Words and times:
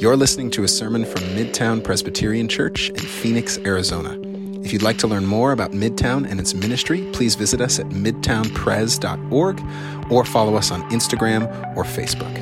You're 0.00 0.16
listening 0.16 0.50
to 0.52 0.64
a 0.64 0.68
sermon 0.68 1.04
from 1.04 1.20
Midtown 1.36 1.84
Presbyterian 1.84 2.48
Church 2.48 2.88
in 2.88 2.96
Phoenix, 3.00 3.58
Arizona. 3.66 4.18
If 4.62 4.72
you'd 4.72 4.80
like 4.80 4.96
to 5.00 5.06
learn 5.06 5.26
more 5.26 5.52
about 5.52 5.72
Midtown 5.72 6.26
and 6.26 6.40
its 6.40 6.54
ministry, 6.54 7.06
please 7.12 7.34
visit 7.34 7.60
us 7.60 7.78
at 7.78 7.84
midtownpres.org 7.90 9.62
or 10.10 10.24
follow 10.24 10.54
us 10.54 10.70
on 10.70 10.80
Instagram 10.88 11.76
or 11.76 11.84
Facebook. 11.84 12.34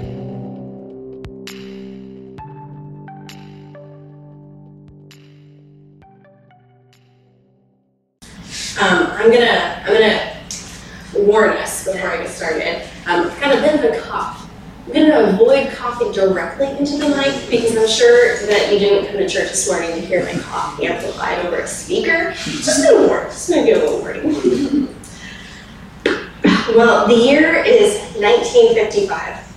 Um, 8.80 9.10
I'm 9.16 9.32
gonna 9.32 9.82
I'm 9.84 9.92
gonna 9.94 11.26
warn 11.26 11.50
us 11.50 11.86
before 11.86 12.08
I 12.08 12.18
get 12.18 12.30
started. 12.30 12.88
Um, 13.06 13.26
got 13.40 13.74
of 13.74 13.82
a 13.82 13.97
I'm 14.88 14.94
gonna 14.94 15.34
avoid 15.34 15.70
coughing 15.72 16.12
directly 16.12 16.66
into 16.78 16.96
the 16.96 17.10
mic 17.10 17.50
because 17.50 17.76
I'm 17.76 17.86
sure 17.86 18.38
that 18.46 18.72
you 18.72 18.78
didn't 18.78 19.10
come 19.10 19.18
to 19.18 19.28
church 19.28 19.50
this 19.50 19.70
morning 19.70 19.90
to 19.90 20.00
hear 20.00 20.24
my 20.24 20.32
cough 20.40 20.80
amplified 20.80 21.44
over 21.44 21.58
a 21.58 21.66
speaker. 21.66 22.32
Just 22.32 22.82
gonna 22.82 23.06
warn, 23.06 23.26
just 23.26 23.50
gonna 23.50 23.66
give 23.66 23.82
a 23.82 23.84
little 23.84 23.98
warning. 23.98 24.88
well, 26.74 27.06
the 27.06 27.14
year 27.14 27.62
is 27.62 28.00
1955. 28.16 29.56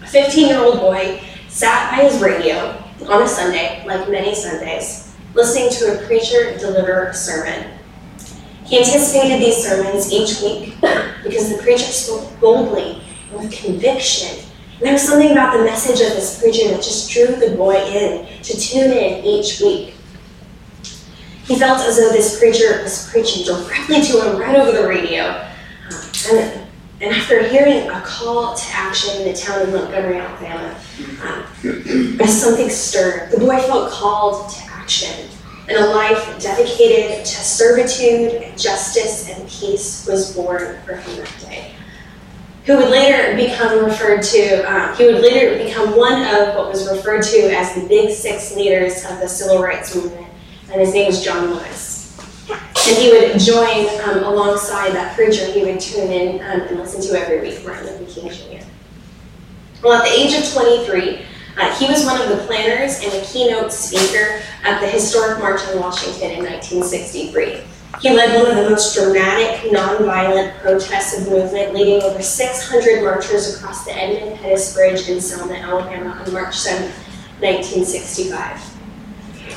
A 0.00 0.04
15-year-old 0.04 0.80
boy 0.80 1.22
sat 1.46 1.96
by 1.96 2.02
his 2.02 2.20
radio 2.20 2.82
on 3.08 3.22
a 3.22 3.28
Sunday, 3.28 3.84
like 3.86 4.10
many 4.10 4.34
Sundays, 4.34 5.14
listening 5.34 5.70
to 5.70 5.96
a 5.96 6.06
preacher 6.08 6.58
deliver 6.58 7.04
a 7.04 7.14
sermon. 7.14 7.70
He 8.64 8.78
anticipated 8.78 9.40
these 9.40 9.64
sermons 9.64 10.12
each 10.12 10.42
week 10.42 10.74
because 11.22 11.50
the 11.56 11.62
preacher 11.62 11.84
spoke 11.92 12.40
boldly 12.40 13.04
with 13.32 13.52
conviction. 13.52 14.44
There 14.80 14.92
was 14.92 15.02
something 15.02 15.32
about 15.32 15.56
the 15.56 15.64
message 15.64 16.00
of 16.00 16.14
this 16.14 16.40
preacher 16.40 16.68
that 16.68 16.82
just 16.82 17.10
drew 17.10 17.26
the 17.36 17.56
boy 17.56 17.76
in 17.76 18.42
to 18.42 18.58
tune 18.58 18.92
in 18.92 19.24
each 19.24 19.60
week. 19.60 19.94
He 21.44 21.58
felt 21.58 21.80
as 21.80 21.96
though 21.96 22.10
this 22.10 22.38
preacher 22.38 22.82
was 22.82 23.08
preaching 23.10 23.44
directly 23.44 24.02
to 24.02 24.20
him 24.22 24.38
right 24.38 24.56
over 24.56 24.70
the 24.70 24.86
radio. 24.86 25.22
Uh, 25.24 26.10
and, 26.30 26.66
and 27.00 27.14
after 27.14 27.42
hearing 27.42 27.88
a 27.88 28.00
call 28.02 28.54
to 28.54 28.64
action 28.72 29.22
in 29.22 29.32
the 29.32 29.38
town 29.38 29.62
of 29.62 29.72
Montgomery, 29.72 30.18
Alabama, 30.18 30.78
uh, 31.22 32.26
something 32.26 32.68
stirred. 32.68 33.30
The 33.30 33.38
boy 33.38 33.58
felt 33.60 33.90
called 33.90 34.50
to 34.50 34.62
action 34.70 35.28
and 35.68 35.76
a 35.76 35.86
life 35.86 36.40
dedicated 36.40 37.24
to 37.24 37.34
servitude, 37.34 38.42
and 38.42 38.58
justice, 38.58 39.28
and 39.28 39.46
peace 39.48 40.06
was 40.06 40.34
born 40.34 40.78
for 40.84 40.96
him 40.96 41.16
that 41.18 41.34
day. 41.40 41.74
Who 42.68 42.76
would 42.76 42.90
later 42.90 43.34
become 43.34 43.82
referred 43.82 44.22
to, 44.24 44.70
uh, 44.70 44.94
he 44.94 45.06
would 45.06 45.22
later 45.22 45.56
become 45.64 45.96
one 45.96 46.20
of 46.20 46.54
what 46.54 46.68
was 46.68 46.86
referred 46.86 47.22
to 47.22 47.56
as 47.56 47.74
the 47.74 47.88
big 47.88 48.10
six 48.10 48.54
leaders 48.54 49.06
of 49.06 49.20
the 49.20 49.26
civil 49.26 49.62
rights 49.62 49.96
movement, 49.96 50.26
and 50.70 50.78
his 50.78 50.92
name 50.92 51.06
was 51.06 51.24
John 51.24 51.46
Lewis. 51.46 52.14
And 52.50 52.98
he 52.98 53.10
would 53.10 53.40
join 53.40 53.88
um, 54.02 54.22
alongside 54.22 54.92
that 54.92 55.16
preacher 55.16 55.46
he 55.46 55.64
would 55.64 55.80
tune 55.80 56.12
in 56.12 56.42
um, 56.42 56.60
and 56.68 56.78
listen 56.78 57.00
to 57.00 57.18
every 57.18 57.40
week, 57.40 57.64
Martin 57.64 57.86
Luther 57.86 58.20
King 58.20 58.28
Jr. 58.60 58.66
Well, 59.82 60.02
at 60.02 60.04
the 60.04 60.12
age 60.12 60.34
of 60.34 60.52
23, 60.52 61.22
uh, 61.56 61.74
he 61.78 61.86
was 61.86 62.04
one 62.04 62.20
of 62.20 62.28
the 62.28 62.44
planners 62.44 63.02
and 63.02 63.14
a 63.14 63.24
keynote 63.24 63.72
speaker 63.72 64.42
at 64.62 64.78
the 64.82 64.86
historic 64.86 65.38
March 65.38 65.66
on 65.68 65.80
Washington 65.80 66.32
in 66.32 66.44
1963. 66.44 67.62
He 68.00 68.10
led 68.10 68.40
one 68.40 68.50
of 68.50 68.62
the 68.62 68.70
most 68.70 68.94
dramatic, 68.94 69.72
nonviolent 69.72 70.60
protests 70.60 71.24
the 71.24 71.30
movement, 71.30 71.74
leading 71.74 72.00
over 72.02 72.22
600 72.22 73.02
marchers 73.02 73.56
across 73.56 73.84
the 73.84 73.92
Edmund 73.92 74.40
Pettus 74.40 74.72
Bridge 74.72 75.08
in 75.08 75.20
Selma, 75.20 75.54
Alabama 75.54 76.10
on 76.24 76.32
March 76.32 76.56
7, 76.56 76.82
1965. 77.40 78.78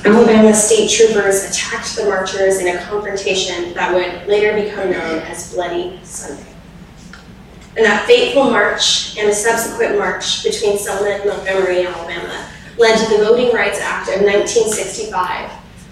Alabama 0.03 0.53
state 0.55 0.89
troopers 0.89 1.43
attacked 1.43 1.95
the 1.95 2.05
marchers 2.05 2.57
in 2.59 2.75
a 2.75 2.81
confrontation 2.85 3.73
that 3.75 3.93
would 3.93 4.27
later 4.27 4.59
become 4.59 4.89
known 4.89 5.19
as 5.19 5.53
Bloody 5.53 5.99
Sunday. 6.03 6.51
And 7.77 7.85
that 7.85 8.07
fateful 8.07 8.45
march 8.45 9.15
and 9.17 9.29
the 9.29 9.33
subsequent 9.35 9.99
march 9.99 10.43
between 10.43 10.79
Selma 10.79 11.09
and 11.09 11.29
Montgomery, 11.29 11.85
Alabama, 11.85 12.49
led 12.77 12.97
to 12.97 13.17
the 13.17 13.23
Voting 13.23 13.53
Rights 13.53 13.79
Act 13.79 14.09
of 14.09 14.23
1965, 14.23 15.51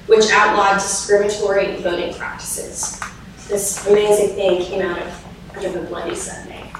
which 0.09 0.31
outlawed 0.31 0.79
discriminatory 0.79 1.77
voting 1.77 2.13
practices. 2.15 2.99
This 3.47 3.85
amazing 3.87 4.35
thing 4.35 4.61
came 4.63 4.81
out 4.81 4.99
of, 4.99 5.25
out 5.55 5.65
of 5.65 5.75
a 5.75 5.81
Bloody 5.83 6.15
Sunday. 6.15 6.71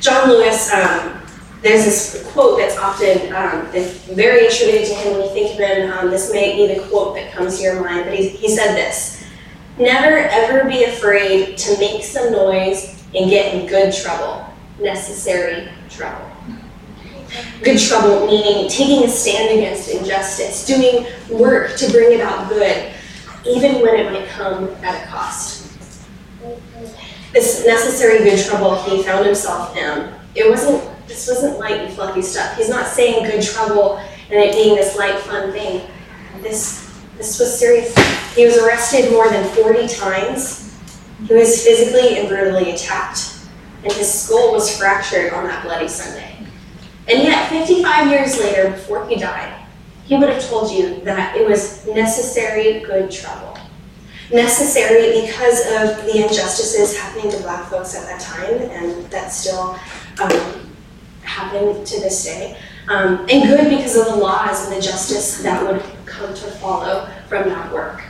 John 0.00 0.30
Lewis, 0.30 0.72
um, 0.72 1.20
there's 1.60 1.84
this 1.84 2.26
quote 2.32 2.58
that's 2.58 2.78
often 2.78 3.30
um, 3.34 3.66
very 4.14 4.46
attributed 4.46 4.88
to 4.88 4.94
him 4.94 5.12
when 5.12 5.22
you 5.22 5.34
think 5.34 5.52
of 5.52 5.58
him. 5.58 5.92
Um, 5.92 6.10
this 6.10 6.32
may 6.32 6.56
be 6.56 6.74
the 6.74 6.80
quote 6.88 7.14
that 7.16 7.32
comes 7.32 7.58
to 7.58 7.62
your 7.62 7.82
mind, 7.82 8.06
but 8.06 8.14
he, 8.14 8.30
he 8.30 8.48
said 8.48 8.74
this 8.74 9.22
Never 9.78 10.16
ever 10.16 10.68
be 10.68 10.84
afraid 10.84 11.58
to 11.58 11.78
make 11.78 12.02
some 12.04 12.32
noise 12.32 13.04
and 13.14 13.28
get 13.28 13.54
in 13.54 13.66
good 13.66 13.92
trouble, 13.92 14.46
necessary 14.80 15.68
trouble. 15.90 16.29
Good 17.62 17.78
trouble 17.78 18.26
meaning 18.26 18.68
taking 18.68 19.04
a 19.04 19.08
stand 19.08 19.58
against 19.58 19.90
injustice, 19.90 20.66
doing 20.66 21.06
work 21.30 21.76
to 21.76 21.90
bring 21.90 22.20
about 22.20 22.48
good, 22.48 22.92
even 23.46 23.82
when 23.82 23.96
it 23.96 24.10
might 24.10 24.28
come 24.28 24.68
at 24.82 25.02
a 25.02 25.06
cost. 25.08 25.66
This 27.32 27.64
necessary 27.66 28.18
good 28.18 28.44
trouble 28.44 28.82
he 28.82 29.02
found 29.02 29.26
himself 29.26 29.76
in, 29.76 30.12
it 30.34 30.48
wasn't 30.48 30.82
this 31.06 31.28
wasn't 31.28 31.58
light 31.58 31.80
and 31.80 31.92
fluffy 31.92 32.22
stuff. 32.22 32.56
He's 32.56 32.68
not 32.68 32.86
saying 32.86 33.24
good 33.24 33.42
trouble 33.42 33.98
and 34.30 34.38
it 34.38 34.52
being 34.52 34.76
this 34.76 34.96
light, 34.96 35.18
fun 35.20 35.52
thing. 35.52 35.88
This 36.40 36.88
this 37.16 37.38
was 37.38 37.58
serious. 37.58 37.94
He 38.34 38.46
was 38.46 38.56
arrested 38.58 39.10
more 39.12 39.28
than 39.28 39.44
40 39.54 39.88
times 39.88 40.60
he 41.26 41.34
was 41.34 41.62
physically 41.62 42.18
and 42.18 42.28
brutally 42.28 42.72
attacked, 42.72 43.34
and 43.84 43.92
his 43.92 44.12
skull 44.12 44.52
was 44.52 44.76
fractured 44.76 45.32
on 45.32 45.44
that 45.44 45.62
bloody 45.62 45.88
Sunday. 45.88 46.29
And 47.10 47.24
yet, 47.24 47.48
55 47.48 48.08
years 48.08 48.38
later, 48.38 48.70
before 48.70 49.04
he 49.08 49.16
died, 49.16 49.52
he 50.04 50.16
would 50.16 50.28
have 50.28 50.42
told 50.48 50.70
you 50.70 51.00
that 51.00 51.36
it 51.36 51.48
was 51.48 51.84
necessary 51.88 52.80
good 52.80 53.10
trouble. 53.10 53.58
Necessary 54.32 55.20
because 55.22 55.58
of 55.66 56.04
the 56.04 56.24
injustices 56.24 56.96
happening 56.96 57.32
to 57.32 57.38
black 57.38 57.68
folks 57.68 57.96
at 57.96 58.06
that 58.06 58.20
time, 58.20 58.54
and 58.70 59.04
that 59.10 59.32
still 59.32 59.76
um, 60.22 60.72
happen 61.22 61.84
to 61.84 62.00
this 62.00 62.24
day. 62.24 62.56
Um, 62.88 63.26
and 63.28 63.42
good 63.42 63.68
because 63.70 63.96
of 63.96 64.06
the 64.06 64.16
laws 64.16 64.68
and 64.68 64.76
the 64.76 64.80
justice 64.80 65.42
that 65.42 65.64
would 65.64 65.82
come 66.06 66.32
to 66.32 66.44
follow 66.58 67.08
from 67.28 67.48
that 67.48 67.72
work 67.72 68.04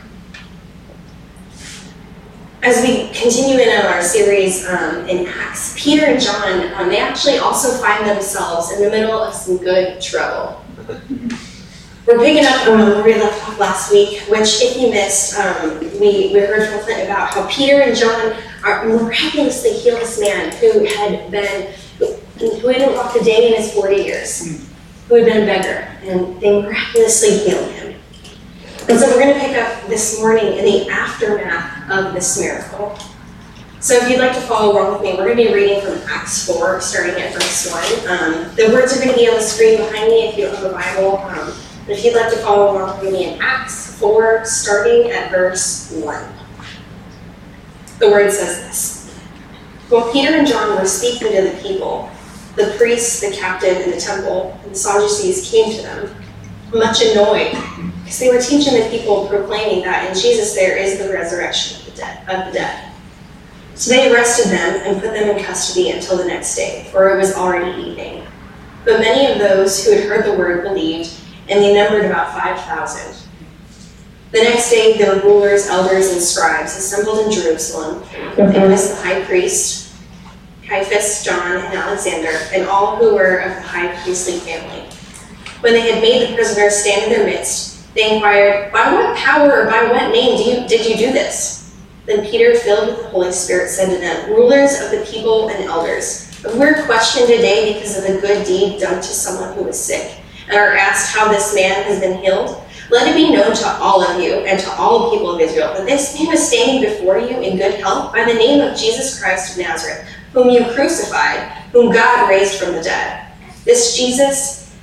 as 2.63 2.83
we 2.83 3.09
continue 3.09 3.59
in 3.59 3.69
our 3.87 4.03
series 4.03 4.67
um, 4.69 5.09
in 5.09 5.27
Acts, 5.27 5.75
Peter 5.79 6.07
and 6.07 6.21
John, 6.21 6.73
um, 6.75 6.89
they 6.89 6.99
actually 6.99 7.39
also 7.39 7.83
find 7.83 8.07
themselves 8.07 8.73
in 8.73 8.83
the 8.83 8.91
middle 8.91 9.19
of 9.19 9.33
some 9.33 9.57
good 9.57 10.01
trouble. 10.01 10.63
We're 12.07 12.19
picking 12.19 12.45
up 12.45 12.67
um, 12.67 12.79
where 12.79 13.05
we 13.05 13.15
left 13.15 13.49
off 13.49 13.59
last 13.59 13.93
week, 13.93 14.21
which, 14.29 14.61
if 14.63 14.77
you 14.77 14.91
missed, 14.91 15.39
um, 15.39 15.79
we, 16.01 16.33
we 16.33 16.41
heard 16.41 16.69
from 16.69 16.81
Clint 16.81 17.05
about 17.05 17.33
how 17.33 17.47
Peter 17.49 17.83
and 17.83 17.97
John 17.97 18.35
are 18.65 18.87
miraculously 18.87 19.75
heal 19.75 19.97
this 19.97 20.21
man 20.21 20.51
who 20.57 20.85
had 20.85 21.31
been, 21.31 21.73
who 22.39 22.69
hadn't 22.69 22.95
walked 22.95 23.17
a 23.17 23.25
day 23.25 23.49
in 23.49 23.63
his 23.63 23.73
40 23.73 23.97
years, 23.97 24.67
who 25.09 25.17
had 25.17 25.27
been 25.27 25.43
a 25.45 25.47
beggar, 25.47 25.89
and 26.03 26.41
they 26.41 26.61
miraculously 26.61 27.39
heal 27.39 27.63
him. 27.65 27.95
And 28.89 28.99
so 28.99 29.07
we're 29.09 29.23
going 29.23 29.35
to 29.35 29.41
pick 29.41 29.57
up 29.57 29.87
this 29.87 30.19
morning 30.19 30.59
in 30.59 30.65
the 30.65 30.89
aftermath 30.89 31.80
of 31.91 32.15
this 32.15 32.41
miracle. 32.41 32.99
So 33.81 33.95
if 33.95 34.11
you'd 34.11 34.19
like 34.19 34.35
to 34.35 34.41
follow 34.43 34.73
along 34.73 34.93
with 34.93 35.03
me, 35.03 35.15
we're 35.15 35.25
going 35.25 35.39
to 35.39 35.45
be 35.49 35.55
reading 35.55 35.81
from 35.81 36.07
Acts 36.07 36.47
4, 36.47 36.83
starting 36.83 37.15
at 37.15 37.33
verse 37.33 37.73
1. 38.07 38.09
Um, 38.11 38.55
the 38.55 38.69
words 38.75 38.95
are 38.95 39.03
going 39.03 39.13
to 39.13 39.17
be 39.17 39.27
on 39.27 39.37
the 39.37 39.43
screen 39.43 39.79
behind 39.79 40.09
me 40.09 40.29
if 40.29 40.37
you 40.37 40.49
have 40.49 40.63
a 40.63 40.71
Bible. 40.71 41.17
Um, 41.17 41.55
but 41.87 41.97
if 41.97 42.05
you'd 42.05 42.15
like 42.15 42.31
to 42.31 42.39
follow 42.41 42.73
along 42.73 43.01
with 43.01 43.11
me 43.11 43.33
in 43.33 43.41
Acts 43.41 43.99
4, 43.99 44.45
starting 44.45 45.11
at 45.11 45.31
verse 45.31 45.91
1. 45.93 46.33
The 48.01 48.11
word 48.11 48.31
says 48.31 48.61
this. 48.67 49.19
While 49.89 50.13
Peter 50.13 50.35
and 50.35 50.47
John 50.47 50.79
were 50.79 50.85
speaking 50.85 51.33
to 51.33 51.51
the 51.51 51.59
people, 51.63 52.11
the 52.57 52.75
priests, 52.77 53.23
the 53.23 53.35
captain, 53.35 53.77
and 53.77 53.95
the 53.95 54.01
temple, 54.01 54.61
and 54.63 54.73
the 54.73 54.79
Sadducees 54.79 55.51
came 55.51 55.75
to 55.75 55.83
them, 55.83 56.23
much 56.75 57.03
annoyed 57.03 57.51
because 58.05 58.19
they 58.19 58.29
were 58.29 58.43
teaching 58.43 58.75
the 58.75 58.89
people, 58.91 59.27
proclaiming 59.27 59.83
that 59.85 60.09
in 60.09 60.15
Jesus 60.15 60.55
there 60.55 60.77
is 60.77 60.99
the 60.99 61.11
resurrection 61.11 61.80
dead. 62.01 62.29
Of 62.29 62.47
the 62.47 62.59
dead. 62.59 62.93
So 63.75 63.91
they 63.91 64.13
arrested 64.13 64.51
them 64.51 64.83
and 64.85 65.01
put 65.01 65.15
them 65.15 65.37
in 65.37 65.43
custody 65.45 65.91
until 65.91 66.19
the 66.19 66.27
next 66.27 66.55
day, 66.55 66.87
for 66.91 67.15
it 67.15 67.17
was 67.17 67.35
already 67.35 67.81
evening. 67.81 68.27
But 68.85 69.01
many 69.01 69.33
of 69.33 69.39
those 69.39 69.85
who 69.85 69.93
had 69.93 70.05
heard 70.05 70.25
the 70.25 70.39
word 70.39 70.65
believed, 70.65 71.19
and 71.49 71.63
they 71.63 71.75
numbered 71.75 72.05
about 72.05 72.33
5,000. 72.33 73.29
The 74.33 74.43
next 74.43 74.71
day, 74.71 74.97
the 74.97 75.21
rulers, 75.23 75.67
elders, 75.67 76.13
and 76.13 76.21
scribes 76.21 76.77
assembled 76.77 77.27
in 77.27 77.33
Jerusalem. 77.33 78.03
Annas 78.39 78.39
mm-hmm. 78.39 78.69
the 78.69 79.03
high 79.03 79.25
priest, 79.25 79.93
Caiaphas, 80.63 81.25
John, 81.25 81.57
and 81.57 81.75
Alexander, 81.75 82.39
and 82.55 82.69
all 82.69 82.97
who 82.97 83.15
were 83.15 83.39
of 83.39 83.55
the 83.57 83.63
high 83.63 84.03
priestly 84.03 84.39
family. 84.39 84.89
When 85.61 85.73
they 85.73 85.93
had 85.93 86.01
made 86.01 86.29
the 86.29 86.35
prisoners 86.35 86.77
stand 86.77 87.05
in 87.05 87.19
their 87.19 87.27
midst, 87.27 87.93
they 87.95 88.15
inquired, 88.15 88.73
By 88.73 88.93
what 88.93 89.17
power 89.17 89.63
or 89.63 89.65
by 89.67 89.85
what 89.85 90.13
name 90.13 90.37
do 90.37 90.45
you, 90.45 90.69
did 90.69 90.87
you 90.87 90.97
do 90.97 91.13
this? 91.13 91.60
Then 92.11 92.29
Peter, 92.29 92.57
filled 92.57 92.89
with 92.89 93.03
the 93.03 93.09
Holy 93.11 93.31
Spirit, 93.31 93.69
said 93.69 93.89
to 93.95 94.01
them, 94.01 94.33
Rulers 94.33 94.81
of 94.81 94.91
the 94.91 95.07
people 95.09 95.49
and 95.49 95.63
elders, 95.67 96.29
if 96.45 96.57
we're 96.57 96.85
questioned 96.85 97.29
today 97.29 97.73
because 97.73 97.97
of 97.97 98.05
a 98.05 98.21
good 98.21 98.45
deed 98.45 98.81
done 98.81 98.97
to 98.97 99.03
someone 99.05 99.55
who 99.55 99.69
is 99.69 99.79
sick, 99.79 100.19
and 100.49 100.57
are 100.57 100.73
asked 100.73 101.15
how 101.15 101.31
this 101.31 101.55
man 101.55 101.85
has 101.85 102.01
been 102.01 102.19
healed, 102.19 102.65
let 102.91 103.07
it 103.07 103.15
be 103.15 103.33
known 103.33 103.55
to 103.55 103.69
all 103.81 104.03
of 104.03 104.21
you 104.21 104.39
and 104.39 104.59
to 104.59 104.69
all 104.73 105.05
the 105.05 105.17
people 105.17 105.31
of 105.31 105.41
Israel 105.41 105.73
that 105.73 105.87
this 105.87 106.19
man 106.19 106.35
is 106.35 106.49
standing 106.49 106.83
before 106.83 107.17
you 107.17 107.41
in 107.41 107.57
good 107.57 107.75
health 107.75 108.13
by 108.13 108.25
the 108.25 108.35
name 108.35 108.61
of 108.61 108.77
Jesus 108.77 109.23
Christ 109.23 109.53
of 109.53 109.65
Nazareth, 109.65 110.05
whom 110.33 110.51
you 110.51 110.65
crucified, 110.75 111.53
whom 111.71 111.93
God 111.93 112.29
raised 112.29 112.59
from 112.59 112.73
the 112.73 112.83
dead. 112.83 113.33
This 113.65 113.97
Jesus, 113.97 114.75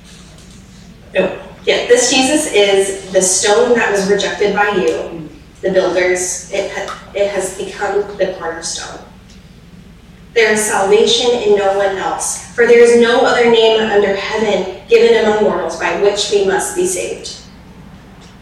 oh, 1.18 1.54
yeah, 1.66 1.86
this 1.88 2.10
Jesus 2.10 2.50
is 2.54 3.12
the 3.12 3.20
stone 3.20 3.74
that 3.74 3.92
was 3.92 4.10
rejected 4.10 4.56
by 4.56 4.70
you, 4.76 5.27
the 5.62 5.70
builders. 5.70 6.50
It, 6.52 6.70
ha- 6.72 7.10
it 7.14 7.30
has 7.30 7.56
become 7.58 8.00
the 8.16 8.34
cornerstone. 8.38 9.04
There 10.34 10.52
is 10.52 10.64
salvation 10.64 11.30
in 11.30 11.56
no 11.56 11.76
one 11.76 11.96
else, 11.96 12.54
for 12.54 12.66
there 12.66 12.80
is 12.80 13.00
no 13.00 13.20
other 13.20 13.50
name 13.50 13.80
under 13.80 14.14
heaven 14.14 14.86
given 14.88 15.24
among 15.24 15.42
mortals 15.42 15.78
by 15.78 16.00
which 16.02 16.30
we 16.30 16.46
must 16.46 16.76
be 16.76 16.86
saved. 16.86 17.34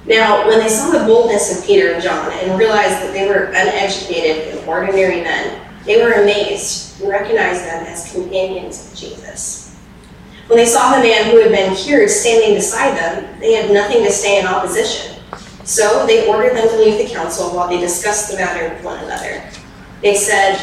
Now, 0.05 0.47
when 0.47 0.61
they 0.61 0.69
saw 0.69 0.91
the 0.91 1.05
boldness 1.05 1.59
of 1.59 1.67
Peter 1.67 1.93
and 1.93 2.03
John 2.03 2.31
and 2.33 2.59
realized 2.59 3.03
that 3.03 3.13
they 3.13 3.27
were 3.27 3.47
uneducated 3.47 4.49
and 4.49 4.69
ordinary 4.69 5.23
men, 5.23 5.61
they 5.85 6.03
were 6.03 6.13
amazed 6.13 7.01
and 7.01 7.09
recognized 7.09 7.65
them 7.65 7.85
as 7.87 8.13
companions 8.13 8.91
of 8.91 8.99
Jesus. 8.99 9.77
When 10.47 10.59
they 10.59 10.67
saw 10.67 10.95
the 10.95 11.03
man 11.03 11.31
who 11.31 11.41
had 11.41 11.51
been 11.51 11.75
cured 11.75 12.09
standing 12.09 12.55
beside 12.55 12.97
them, 12.97 13.41
they 13.41 13.55
had 13.55 13.73
nothing 13.73 14.05
to 14.05 14.13
say 14.13 14.39
in 14.39 14.47
opposition. 14.47 15.16
So 15.67 16.07
they 16.07 16.29
ordered 16.29 16.57
them 16.57 16.69
to 16.69 16.79
leave 16.79 16.97
the 16.97 17.13
council 17.13 17.51
while 17.51 17.69
they 17.69 17.81
discussed 17.81 18.31
the 18.31 18.37
matter 18.37 18.73
with 18.73 18.85
one 18.85 19.03
another. 19.05 19.43
They 20.01 20.15
said, 20.15 20.59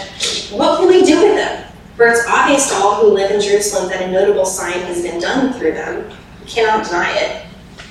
What 0.57 0.79
can 0.79 0.87
we 0.87 1.03
do 1.03 1.21
with 1.21 1.35
them? 1.35 1.71
For 1.97 2.07
it's 2.07 2.25
obvious 2.25 2.69
to 2.69 2.75
all 2.75 3.01
who 3.01 3.13
live 3.13 3.29
in 3.29 3.41
Jerusalem 3.41 3.89
that 3.89 4.01
a 4.01 4.11
notable 4.11 4.45
sign 4.45 4.79
has 4.85 5.01
been 5.01 5.19
done 5.19 5.53
through 5.53 5.73
them. 5.73 6.09
We 6.39 6.47
cannot 6.47 6.85
deny 6.85 7.11
it. 7.17 7.45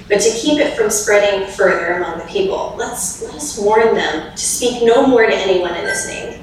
But 0.08 0.20
to 0.22 0.30
keep 0.30 0.58
it 0.58 0.74
from 0.74 0.88
spreading 0.88 1.48
further 1.48 1.98
among 1.98 2.18
the 2.18 2.24
people, 2.24 2.74
let's 2.78 3.22
let 3.22 3.34
us 3.34 3.58
warn 3.58 3.94
them 3.94 4.32
to 4.32 4.42
speak 4.42 4.82
no 4.82 5.06
more 5.06 5.26
to 5.26 5.34
anyone 5.34 5.74
in 5.74 5.84
this 5.84 6.08
name. 6.08 6.42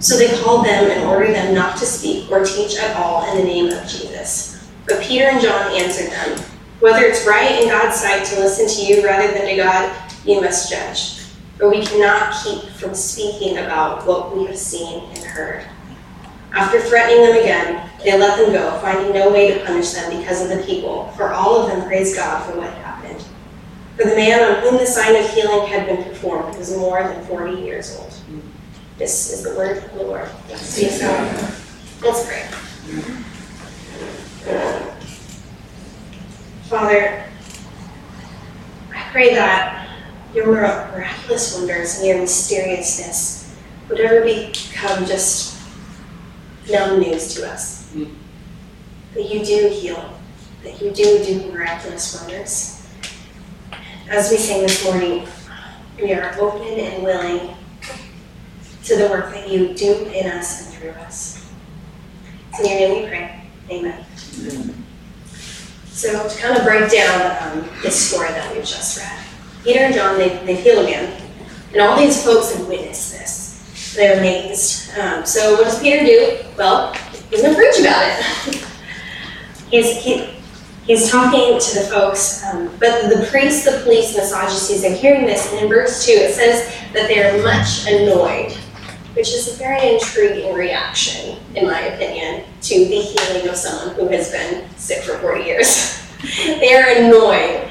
So 0.00 0.16
they 0.16 0.34
called 0.40 0.64
them 0.64 0.90
and 0.90 1.04
ordered 1.04 1.34
them 1.34 1.54
not 1.54 1.76
to 1.76 1.84
speak 1.84 2.30
or 2.30 2.42
teach 2.42 2.78
at 2.78 2.96
all 2.96 3.30
in 3.30 3.36
the 3.36 3.44
name 3.44 3.66
of 3.66 3.86
Jesus. 3.86 4.66
But 4.86 5.02
Peter 5.02 5.26
and 5.26 5.42
John 5.42 5.72
answered 5.72 6.10
them, 6.10 6.49
Whether 6.80 7.04
it's 7.04 7.26
right 7.26 7.60
in 7.62 7.68
God's 7.68 7.96
sight 7.96 8.24
to 8.26 8.40
listen 8.40 8.66
to 8.66 8.82
you 8.86 9.04
rather 9.04 9.32
than 9.32 9.46
to 9.46 9.56
God, 9.56 9.94
you 10.24 10.40
must 10.40 10.70
judge. 10.70 11.20
But 11.58 11.68
we 11.68 11.84
cannot 11.84 12.34
keep 12.42 12.62
from 12.70 12.94
speaking 12.94 13.58
about 13.58 14.06
what 14.06 14.34
we 14.34 14.46
have 14.46 14.56
seen 14.56 15.04
and 15.10 15.18
heard. 15.18 15.66
After 16.52 16.80
threatening 16.80 17.26
them 17.26 17.36
again, 17.36 17.90
they 18.02 18.18
let 18.18 18.38
them 18.38 18.52
go, 18.52 18.78
finding 18.80 19.12
no 19.12 19.30
way 19.30 19.52
to 19.52 19.64
punish 19.64 19.90
them 19.90 20.18
because 20.18 20.40
of 20.42 20.48
the 20.48 20.64
people, 20.64 21.12
for 21.18 21.32
all 21.32 21.60
of 21.60 21.68
them 21.68 21.86
praised 21.86 22.16
God 22.16 22.50
for 22.50 22.56
what 22.56 22.72
happened. 22.72 23.22
For 23.96 24.04
the 24.08 24.16
man 24.16 24.42
on 24.42 24.62
whom 24.62 24.78
the 24.78 24.86
sign 24.86 25.14
of 25.16 25.30
healing 25.30 25.68
had 25.68 25.86
been 25.86 26.02
performed 26.02 26.56
was 26.56 26.74
more 26.74 27.02
than 27.02 27.22
40 27.26 27.60
years 27.60 27.98
old. 27.98 28.14
This 28.96 29.30
is 29.32 29.42
the 29.42 29.54
word 29.54 29.84
of 29.84 29.92
the 29.92 30.02
Lord. 30.02 30.28
Let's 32.02 32.26
pray. 32.26 32.48
Father, 36.70 37.24
I 38.94 39.02
pray 39.10 39.34
that 39.34 39.88
your 40.32 40.46
miraculous 40.46 41.58
wonders 41.58 41.98
and 41.98 42.06
your 42.06 42.18
mysteriousness 42.18 43.58
would 43.88 43.98
ever 43.98 44.24
become 44.24 45.04
just 45.04 45.60
known 46.70 47.00
news 47.00 47.34
to 47.34 47.50
us. 47.50 47.92
Mm. 47.92 48.14
That 49.14 49.28
you 49.28 49.44
do 49.44 49.68
heal, 49.68 50.16
that 50.62 50.80
you 50.80 50.92
do 50.92 51.24
do 51.24 51.50
miraculous 51.50 52.20
wonders. 52.20 52.86
As 54.08 54.30
we 54.30 54.36
sing 54.36 54.62
this 54.62 54.84
morning, 54.84 55.26
we 56.00 56.12
are 56.14 56.38
open 56.38 56.78
and 56.78 57.02
willing 57.02 57.56
to 58.84 58.96
the 58.96 59.08
work 59.08 59.34
that 59.34 59.48
you 59.48 59.74
do 59.74 60.04
in 60.04 60.30
us 60.30 60.66
and 60.66 60.74
through 60.76 60.90
us. 60.90 61.50
In 62.60 62.64
your 62.64 62.78
name 62.78 63.02
we 63.02 63.08
pray. 63.08 63.44
Amen. 63.70 64.04
Amen. 64.38 64.86
So 66.00 66.26
to 66.26 66.38
kind 66.38 66.56
of 66.56 66.64
break 66.64 66.90
down 66.90 67.36
um, 67.42 67.68
this 67.82 68.08
story 68.08 68.28
that 68.28 68.56
we've 68.56 68.64
just 68.64 68.96
read, 68.96 69.22
Peter 69.62 69.80
and 69.80 69.94
John, 69.94 70.16
they, 70.16 70.30
they 70.46 70.54
heal 70.54 70.82
again. 70.82 71.20
And 71.74 71.82
all 71.82 71.94
these 71.94 72.24
folks 72.24 72.56
have 72.56 72.66
witnessed 72.66 73.12
this. 73.12 73.92
They're 73.94 74.18
amazed. 74.18 74.96
Um, 74.98 75.26
so 75.26 75.56
what 75.56 75.64
does 75.64 75.78
Peter 75.78 76.02
do? 76.02 76.38
Well, 76.56 76.94
he's 77.28 77.42
going 77.42 77.54
to 77.54 77.60
preach 77.60 77.80
about 77.80 78.02
it. 78.02 78.64
he's, 79.70 80.02
he, 80.02 80.24
he's 80.86 81.10
talking 81.10 81.60
to 81.60 81.74
the 81.74 81.84
folks, 81.90 82.46
um, 82.46 82.68
but 82.80 83.10
the 83.10 83.28
priests, 83.30 83.66
the 83.66 83.82
police, 83.82 84.14
and 84.14 84.22
the 84.22 84.26
Sadducees 84.26 84.86
are 84.86 84.94
hearing 84.94 85.26
this. 85.26 85.52
And 85.52 85.64
in 85.64 85.68
verse 85.68 86.06
2, 86.06 86.12
it 86.12 86.34
says 86.34 86.74
that 86.94 87.08
they 87.08 87.22
are 87.22 87.42
much 87.42 87.86
annoyed, 87.86 88.56
which 89.14 89.28
is 89.28 89.52
a 89.52 89.56
very 89.56 89.94
intriguing 89.94 90.54
reaction, 90.54 91.38
in 91.54 91.66
my 91.66 91.80
opinion, 91.80 92.44
to 92.62 92.84
the 92.86 93.00
healing 93.00 93.48
of 93.48 93.56
someone 93.56 93.94
who 93.96 94.08
has 94.08 94.30
been 94.30 94.68
sick 94.76 95.02
for 95.02 95.18
40 95.18 95.44
years. 95.44 96.00
they 96.44 96.74
are 96.74 96.88
annoyed. 96.96 97.70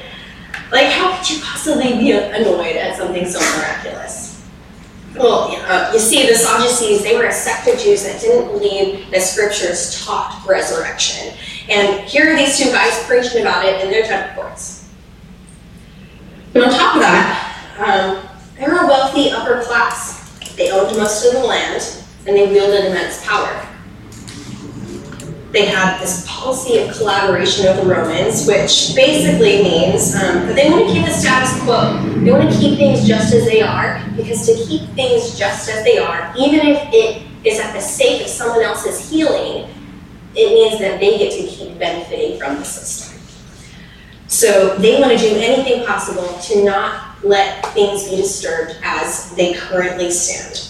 Like, 0.70 0.86
how 0.86 1.16
could 1.16 1.30
you 1.30 1.40
possibly 1.42 1.94
be 1.94 2.12
annoyed 2.12 2.76
at 2.76 2.96
something 2.96 3.26
so 3.26 3.40
miraculous? 3.56 4.30
Well, 5.16 5.50
uh, 5.66 5.90
you 5.92 5.98
see, 5.98 6.28
the 6.28 6.34
Sadducees, 6.34 7.02
they 7.02 7.16
were 7.16 7.26
a 7.26 7.32
sect 7.32 7.66
of 7.68 7.78
Jews 7.78 8.04
that 8.04 8.20
didn't 8.20 8.52
believe 8.52 9.10
that 9.10 9.22
scriptures 9.22 10.04
taught 10.04 10.44
resurrection. 10.48 11.34
And 11.68 12.00
here 12.08 12.32
are 12.32 12.36
these 12.36 12.56
two 12.56 12.70
guys 12.70 13.02
preaching 13.04 13.40
about 13.40 13.64
it 13.64 13.84
in 13.84 13.90
their 13.90 14.04
temple 14.04 14.42
courts. 14.42 14.88
And 16.54 16.64
on 16.64 16.70
top 16.70 16.96
of 16.96 17.02
that, 17.02 17.50
um, 17.78 18.28
they 18.56 18.66
were 18.66 18.84
a 18.84 18.86
wealthy 18.86 19.30
upper 19.30 19.62
class. 19.62 20.38
They 20.56 20.70
owned 20.90 20.98
most 20.98 21.24
of 21.26 21.32
the 21.32 21.46
land, 21.46 21.82
and 22.26 22.36
they 22.36 22.50
wielded 22.50 22.86
immense 22.86 23.24
power 23.24 23.66
they 25.52 25.66
had 25.66 26.00
this 26.00 26.24
policy 26.28 26.78
of 26.78 26.96
collaboration 26.96 27.66
with 27.66 27.82
the 27.82 27.88
Romans, 27.88 28.46
which 28.46 28.94
basically 28.94 29.62
means 29.62 30.14
um, 30.14 30.46
that 30.46 30.54
they 30.54 30.70
want 30.70 30.86
to 30.86 30.92
keep 30.92 31.04
the 31.04 31.12
status 31.12 31.60
quo. 31.62 32.00
They 32.20 32.30
want 32.30 32.52
to 32.52 32.58
keep 32.58 32.78
things 32.78 33.06
just 33.06 33.34
as 33.34 33.44
they 33.46 33.60
are, 33.60 34.00
because 34.16 34.46
to 34.46 34.54
keep 34.54 34.88
things 34.90 35.36
just 35.36 35.68
as 35.68 35.84
they 35.84 35.98
are, 35.98 36.32
even 36.38 36.60
if 36.60 36.88
it 36.92 37.22
is 37.44 37.58
at 37.58 37.72
the 37.72 37.80
sake 37.80 38.22
of 38.22 38.28
someone 38.28 38.62
else's 38.62 39.10
healing, 39.10 39.68
it 40.36 40.54
means 40.54 40.80
that 40.80 41.00
they 41.00 41.18
get 41.18 41.32
to 41.32 41.46
keep 41.48 41.76
benefiting 41.78 42.38
from 42.38 42.56
the 42.56 42.64
system. 42.64 43.18
So 44.28 44.76
they 44.76 45.00
want 45.00 45.10
to 45.10 45.18
do 45.18 45.34
anything 45.34 45.84
possible 45.84 46.38
to 46.42 46.64
not 46.64 47.24
let 47.24 47.66
things 47.74 48.08
be 48.08 48.16
disturbed 48.16 48.76
as 48.84 49.34
they 49.34 49.54
currently 49.54 50.12
stand. 50.12 50.69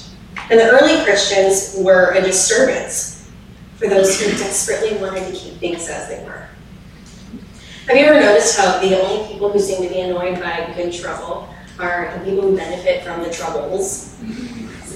And 0.51 0.59
the 0.59 0.69
early 0.69 1.03
Christians 1.05 1.77
were 1.79 2.11
a 2.11 2.21
disturbance 2.21 3.31
for 3.77 3.89
those 3.89 4.21
who 4.21 4.33
desperately 4.33 4.99
wanted 4.99 5.33
to 5.33 5.33
keep 5.33 5.55
things 5.55 5.89
as 5.89 6.09
they 6.09 6.25
were. 6.25 6.49
Have 7.87 7.97
you 7.97 8.05
ever 8.05 8.21
noticed 8.21 8.59
how 8.59 8.81
the 8.81 9.01
only 9.01 9.33
people 9.33 9.53
who 9.53 9.61
seem 9.61 9.81
to 9.83 9.89
be 9.89 10.01
annoyed 10.01 10.41
by 10.41 10.73
good 10.75 10.93
trouble 10.93 11.49
are 11.79 12.13
the 12.19 12.25
people 12.25 12.43
who 12.43 12.57
benefit 12.57 13.05
from 13.05 13.23
the 13.23 13.31
troubles? 13.31 14.17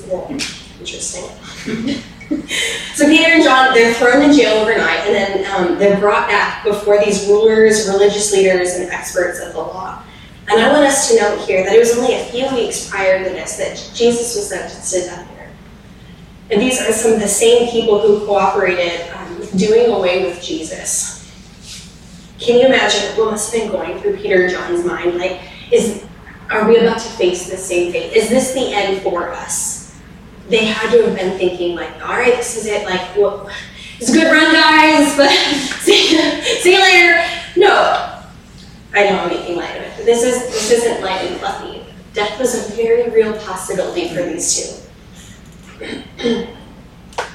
Well, 0.08 0.26
interesting. 0.80 1.22
so 2.94 3.06
Peter 3.06 3.30
and 3.30 3.44
John, 3.44 3.72
they're 3.74 3.94
thrown 3.94 4.22
in 4.22 4.32
jail 4.32 4.54
overnight, 4.54 5.06
and 5.06 5.14
then 5.14 5.54
um, 5.54 5.78
they're 5.78 6.00
brought 6.00 6.28
back 6.28 6.64
before 6.64 6.98
these 7.04 7.28
rulers, 7.28 7.88
religious 7.88 8.32
leaders, 8.32 8.74
and 8.74 8.90
experts 8.90 9.38
of 9.40 9.52
the 9.52 9.60
law. 9.60 10.02
And 10.48 10.60
I 10.60 10.72
want 10.72 10.84
us 10.84 11.08
to 11.10 11.16
note 11.20 11.46
here 11.46 11.64
that 11.64 11.72
it 11.72 11.78
was 11.78 11.96
only 11.96 12.16
a 12.16 12.24
few 12.24 12.52
weeks 12.54 12.90
prior 12.90 13.22
to 13.22 13.30
this 13.30 13.56
that 13.56 13.76
Jesus 13.94 14.34
was 14.34 14.48
sentenced 14.48 14.92
to 14.92 15.00
death 15.00 15.33
and 16.50 16.60
these 16.60 16.80
are 16.80 16.92
some 16.92 17.12
of 17.12 17.20
the 17.20 17.28
same 17.28 17.70
people 17.70 18.00
who 18.00 18.26
cooperated 18.26 19.10
um, 19.14 19.40
doing 19.56 19.90
away 19.90 20.24
with 20.24 20.42
Jesus. 20.42 21.14
Can 22.38 22.58
you 22.58 22.66
imagine 22.66 23.16
what 23.16 23.30
must 23.30 23.54
have 23.54 23.62
been 23.62 23.72
going 23.72 23.98
through 24.00 24.16
Peter 24.18 24.44
and 24.44 24.52
John's 24.52 24.84
mind? 24.84 25.16
Like, 25.16 25.40
is 25.72 26.04
are 26.50 26.68
we 26.68 26.76
about 26.76 26.98
to 26.98 27.08
face 27.08 27.48
the 27.50 27.56
same 27.56 27.90
fate? 27.92 28.12
Is 28.12 28.28
this 28.28 28.52
the 28.52 28.72
end 28.72 29.02
for 29.02 29.30
us? 29.30 29.98
They 30.48 30.66
had 30.66 30.92
to 30.92 31.06
have 31.06 31.16
been 31.16 31.38
thinking, 31.38 31.74
like, 31.74 31.90
all 32.02 32.18
right, 32.18 32.34
this 32.34 32.56
is 32.56 32.66
it. 32.66 32.84
Like? 32.84 33.00
It's 33.98 34.10
a 34.10 34.12
good 34.12 34.30
run, 34.30 34.52
guys, 34.52 35.16
but 35.16 35.30
see, 35.80 36.18
see 36.60 36.74
you 36.74 36.80
later. 36.80 37.24
No, 37.56 38.22
I 38.92 39.04
know 39.04 39.20
I'm 39.20 39.28
making 39.28 39.56
light 39.56 39.76
of 39.76 39.82
it. 39.82 40.04
This 40.04 40.22
is 40.22 40.46
this 40.48 40.70
isn't 40.70 41.02
light 41.02 41.22
and 41.22 41.40
fluffy. 41.40 41.82
Death 42.12 42.38
was 42.38 42.54
a 42.54 42.72
very 42.74 43.08
real 43.10 43.32
possibility 43.38 44.08
for 44.08 44.22
these 44.22 44.54
two. 44.54 44.83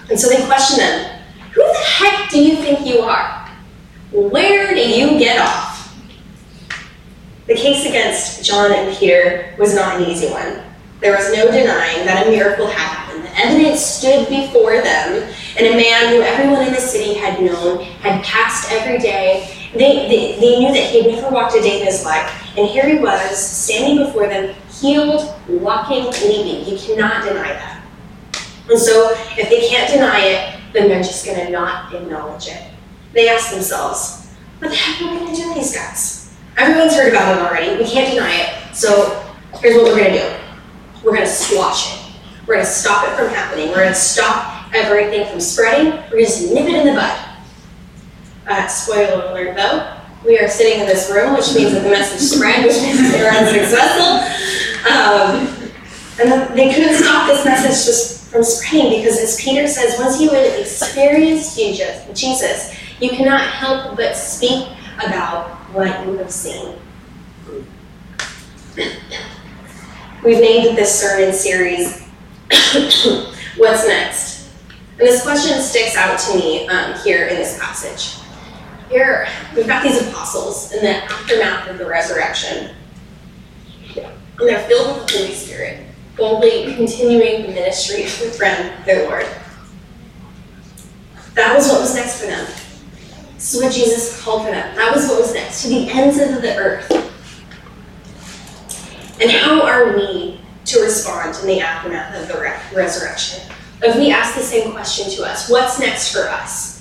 And 0.10 0.19
so 0.19 0.27
they 0.29 0.43
question 0.46 0.77
them 0.77 1.22
Who 1.53 1.62
the 1.62 1.79
heck 1.79 2.29
do 2.29 2.41
you 2.41 2.55
think 2.58 2.86
you 2.86 3.00
are? 3.00 3.50
Where 4.12 4.74
do 4.74 4.79
you 4.81 5.19
get 5.19 5.39
off? 5.39 5.96
The 7.48 7.55
case 7.55 7.86
against 7.86 8.43
John 8.43 8.72
and 8.72 8.96
Peter 8.98 9.55
was 9.58 9.75
not 9.75 10.00
an 10.00 10.08
easy 10.08 10.29
one. 10.29 10.62
There 11.00 11.15
was 11.15 11.31
no 11.34 11.46
denying 11.46 12.05
that 12.05 12.27
a 12.27 12.29
miracle 12.29 12.67
had 12.67 12.77
happened. 12.77 13.24
The 13.24 13.39
evidence 13.39 13.81
stood 13.81 14.27
before 14.27 14.81
them, 14.81 15.31
and 15.58 15.67
a 15.67 15.75
man 15.75 16.13
who 16.13 16.22
everyone 16.22 16.67
in 16.67 16.74
the 16.74 16.81
city 16.81 17.13
had 17.13 17.41
known 17.41 17.84
had 18.01 18.24
passed 18.24 18.72
every 18.72 18.98
day. 18.98 19.69
They, 19.74 20.08
they, 20.08 20.39
they 20.39 20.60
knew 20.60 20.74
that 20.74 20.89
he 20.89 21.03
had 21.03 21.12
never 21.12 21.34
walked 21.34 21.55
a 21.55 21.62
day 21.62 21.79
in 21.79 21.86
his 21.86 22.03
life, 22.03 22.29
and 22.58 22.67
here 22.67 22.88
he 22.88 23.00
was, 23.00 23.38
standing 23.38 24.05
before 24.05 24.27
them, 24.27 24.55
healed, 24.69 25.34
walking, 25.48 26.05
leaping. 26.05 26.67
You 26.67 26.77
cannot 26.77 27.24
deny 27.24 27.53
that. 27.53 27.79
And 28.70 28.80
so, 28.80 29.12
if 29.38 29.50
they 29.50 29.68
can't 29.68 29.92
deny 29.92 30.20
it, 30.20 30.60
then 30.74 30.90
they're 30.90 31.04
just 31.04 31.26
going 31.26 31.44
to 31.46 31.52
not 31.52 31.94
acknowledge 31.94 32.48
it. 32.48 32.62
They 33.14 33.30
ask 33.30 33.52
themselves, 33.52 34.32
what 34.60 34.70
the 34.70 34.76
heck 34.76 35.02
are 35.02 35.12
we 35.12 35.20
going 35.20 35.36
to 35.36 35.42
do 35.42 35.48
with 35.48 35.58
these 35.58 35.76
guys? 35.76 36.38
Everyone's 36.58 36.96
heard 36.96 37.12
about 37.12 37.38
it 37.38 37.42
already. 37.42 37.82
We 37.82 37.90
can't 37.90 38.14
deny 38.14 38.36
it. 38.36 38.76
So 38.76 39.26
here's 39.62 39.76
what 39.76 39.86
we're 39.86 39.98
going 39.98 40.14
to 40.14 40.20
do 40.20 40.36
we're 41.04 41.14
going 41.14 41.26
to 41.26 41.32
squash 41.32 41.96
it. 41.96 42.14
We're 42.46 42.56
going 42.56 42.66
to 42.66 42.72
stop 42.72 43.08
it 43.08 43.16
from 43.16 43.30
happening. 43.30 43.70
We're 43.70 43.76
going 43.76 43.90
to 43.90 43.96
stop 43.96 44.74
everything 44.76 45.30
from 45.30 45.40
spreading. 45.40 45.94
We're 45.94 46.10
going 46.10 46.26
to 46.26 46.32
just 46.32 46.54
nip 46.54 46.66
it 46.66 46.76
in 46.76 46.88
the 46.88 46.94
bud. 46.94 47.26
Uh, 48.48 48.68
spoiler 48.68 49.32
alert 49.32 49.56
though, 49.56 49.96
we 50.26 50.40
are 50.40 50.50
sitting 50.50 50.82
in 50.82 50.88
this 50.88 51.10
room, 51.10 51.34
which 51.36 51.54
means 51.56 51.72
that 51.72 51.84
the 51.84 51.90
message 51.90 52.20
spread, 52.20 52.66
which 52.66 52.76
means 52.82 53.12
they 53.12 53.22
are 53.26 53.32
unsuccessful. 53.32 54.20
Um, 54.92 55.72
and 56.20 56.58
they 56.58 56.74
couldn't 56.74 56.96
stop 56.96 57.28
this 57.28 57.46
message 57.46 57.86
just 57.86 58.19
from 58.30 58.44
spreading 58.44 59.02
because, 59.02 59.18
as 59.20 59.42
Peter 59.42 59.68
says, 59.68 60.00
once 60.00 60.22
you 60.22 60.30
have 60.30 60.60
experienced 60.60 61.58
Jesus, 61.58 62.76
you 63.00 63.10
cannot 63.10 63.42
help 63.42 63.98
but 63.98 64.16
speak 64.16 64.68
about 65.04 65.50
what 65.74 66.06
you 66.06 66.18
have 66.18 66.32
seen. 66.32 66.76
We've 70.24 70.40
named 70.40 70.78
this 70.78 71.00
sermon 71.00 71.34
series, 71.34 72.04
What's 73.58 73.88
Next? 73.88 74.50
And 75.00 75.08
this 75.08 75.24
question 75.24 75.62
sticks 75.62 75.96
out 75.96 76.20
to 76.20 76.38
me 76.38 76.68
um, 76.68 76.94
here 77.00 77.28
in 77.28 77.36
this 77.36 77.58
passage. 77.58 78.22
Here, 78.90 79.28
we've 79.56 79.68
got 79.68 79.82
these 79.82 80.02
apostles 80.08 80.74
in 80.74 80.84
the 80.84 80.96
aftermath 80.96 81.70
of 81.70 81.78
the 81.78 81.86
resurrection. 81.86 82.76
And 83.96 84.48
they're 84.48 84.68
filled 84.68 84.98
with 84.98 85.08
the 85.08 85.18
Holy 85.20 85.34
Spirit, 85.34 85.86
boldly 86.20 86.76
continuing 86.76 87.44
the 87.44 87.50
ministry 87.50 88.04
with 88.04 88.38
their 88.38 89.08
Lord. 89.08 89.26
That 91.34 91.56
was 91.56 91.70
what 91.70 91.82
was 91.82 91.96
next 91.96 92.20
for 92.20 92.28
them. 92.28 92.46
This 93.36 93.54
is 93.54 93.64
what 93.64 93.74
Jesus 93.74 94.22
called 94.22 94.44
for 94.44 94.52
them. 94.52 94.76
That 94.76 94.94
was 94.94 95.08
what 95.08 95.22
was 95.22 95.34
next, 95.34 95.64
to 95.64 95.70
the 95.70 95.90
ends 95.90 96.18
of 96.20 96.42
the 96.42 96.56
earth. 96.56 96.92
And 99.22 99.32
how 99.32 99.62
are 99.62 99.96
we 99.96 100.42
to 100.66 100.82
respond 100.82 101.38
in 101.42 101.48
the 101.48 101.62
aftermath 101.62 102.22
of 102.22 102.28
the 102.28 102.40
re- 102.42 102.60
resurrection? 102.76 103.50
If 103.82 103.96
we 103.96 104.12
ask 104.12 104.36
the 104.36 104.42
same 104.42 104.72
question 104.74 105.10
to 105.12 105.24
us, 105.24 105.50
what's 105.50 105.80
next 105.80 106.12
for 106.12 106.30
us? 106.30 106.80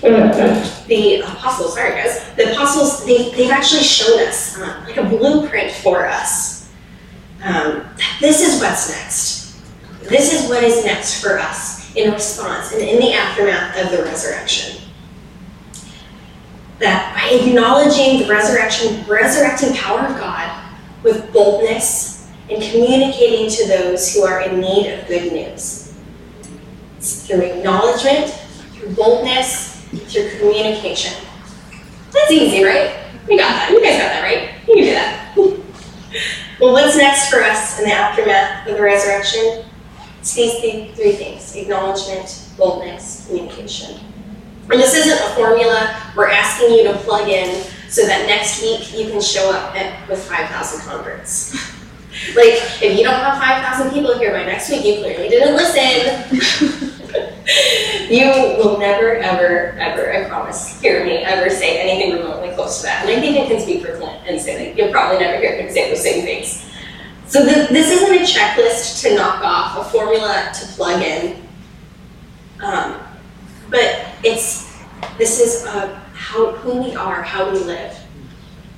the 0.00 1.20
apostles, 1.20 1.74
sorry 1.74 1.90
guys, 1.90 2.34
the 2.36 2.52
apostles, 2.52 3.04
they, 3.06 3.30
they've 3.32 3.50
actually 3.50 3.82
shown 3.82 4.20
us 4.20 4.58
um, 4.58 4.84
like 4.84 4.96
a 4.96 5.04
blueprint 5.04 5.72
for 5.72 6.06
us. 6.06 6.55
Um, 7.42 7.84
this 8.20 8.40
is 8.40 8.60
what's 8.60 8.90
next. 8.90 9.56
This 10.02 10.32
is 10.32 10.48
what 10.48 10.62
is 10.62 10.84
next 10.84 11.22
for 11.22 11.38
us 11.38 11.94
in 11.96 12.12
response 12.12 12.72
and 12.72 12.82
in 12.82 13.00
the 13.00 13.12
aftermath 13.12 13.82
of 13.82 13.90
the 13.90 14.02
resurrection 14.04 14.86
that 16.78 17.14
by 17.14 17.36
acknowledging 17.36 18.20
the 18.20 18.28
resurrection, 18.28 19.04
resurrecting 19.06 19.74
power 19.74 20.00
of 20.00 20.16
God 20.18 20.74
with 21.02 21.32
boldness 21.32 22.30
and 22.50 22.62
communicating 22.62 23.50
to 23.50 23.66
those 23.66 24.14
who 24.14 24.22
are 24.22 24.42
in 24.42 24.60
need 24.60 24.92
of 24.92 25.06
good 25.08 25.32
news. 25.32 25.94
It's 26.98 27.26
through 27.26 27.40
acknowledgement, 27.40 28.30
through 28.74 28.94
boldness, 28.94 29.82
through 30.12 30.38
communication. 30.38 31.14
That's 32.12 32.30
easy, 32.30 32.64
right? 32.64 32.96
We 33.28 33.38
got 33.38 33.50
that. 33.50 33.70
You 33.70 33.82
guys 33.82 33.98
got 33.98 34.08
that, 34.08 34.22
right? 34.22 34.68
You 34.68 34.74
can 34.74 34.84
do 34.84 34.90
that. 34.92 36.42
well, 36.60 36.72
what's 36.72 36.96
next 36.96 37.30
for 37.30 37.42
us 37.42 37.78
in 37.78 37.84
the 37.84 37.92
aftermath 37.92 38.66
of 38.66 38.76
the 38.76 38.82
resurrection? 38.82 39.64
It's 40.20 40.34
these 40.34 40.58
three 40.94 41.12
things 41.12 41.54
acknowledgement, 41.54 42.50
boldness, 42.56 43.26
communication. 43.26 44.00
And 44.70 44.80
this 44.80 44.94
isn't 44.94 45.18
a 45.18 45.34
formula 45.34 45.96
we're 46.16 46.28
asking 46.28 46.72
you 46.72 46.84
to 46.84 46.94
plug 46.98 47.28
in 47.28 47.64
so 47.88 48.04
that 48.06 48.26
next 48.26 48.62
week 48.62 48.92
you 48.92 49.10
can 49.10 49.20
show 49.20 49.50
up 49.52 49.76
at, 49.76 50.08
with 50.08 50.22
5,000 50.24 50.80
converts. 50.80 51.54
like, 52.34 52.82
if 52.82 52.98
you 52.98 53.04
don't 53.04 53.14
have 53.14 53.38
5,000 53.38 53.92
people 53.92 54.18
here 54.18 54.32
by 54.32 54.44
next 54.44 54.68
week, 54.70 54.84
you 54.84 54.96
clearly 54.96 55.28
didn't 55.28 55.54
listen. 55.54 56.92
you 58.10 58.26
will 58.58 58.78
never, 58.78 59.16
ever, 59.16 59.78
ever, 59.78 60.12
I 60.12 60.28
promise, 60.28 60.80
hear 60.80 61.04
me 61.04 61.18
ever 61.18 61.50
say 61.50 61.80
anything 61.80 62.20
remotely 62.20 62.54
close 62.54 62.78
to 62.78 62.82
that. 62.84 63.04
And 63.04 63.16
I 63.16 63.20
think 63.20 63.36
I 63.36 63.48
can 63.48 63.60
speak 63.60 63.84
for 63.84 63.96
Clint 63.96 64.20
and 64.26 64.40
say 64.40 64.56
that 64.56 64.76
you'll 64.76 64.92
probably 64.92 65.18
never 65.18 65.38
hear 65.38 65.60
him 65.60 65.70
say 65.70 65.90
those 65.90 66.02
same 66.02 66.24
things. 66.24 66.70
So 67.26 67.44
the, 67.44 67.66
this 67.72 67.90
isn't 67.90 68.14
a 68.14 68.20
checklist 68.20 69.02
to 69.02 69.16
knock 69.16 69.42
off, 69.44 69.86
a 69.86 69.90
formula 69.90 70.50
to 70.54 70.66
plug 70.74 71.02
in. 71.02 71.42
Um, 72.62 73.00
but 73.68 74.06
it's 74.22 74.66
this 75.18 75.40
is 75.40 75.66
uh, 75.66 75.98
how 76.14 76.52
who 76.52 76.82
we 76.82 76.94
are, 76.94 77.22
how 77.22 77.50
we 77.50 77.58
live. 77.58 77.96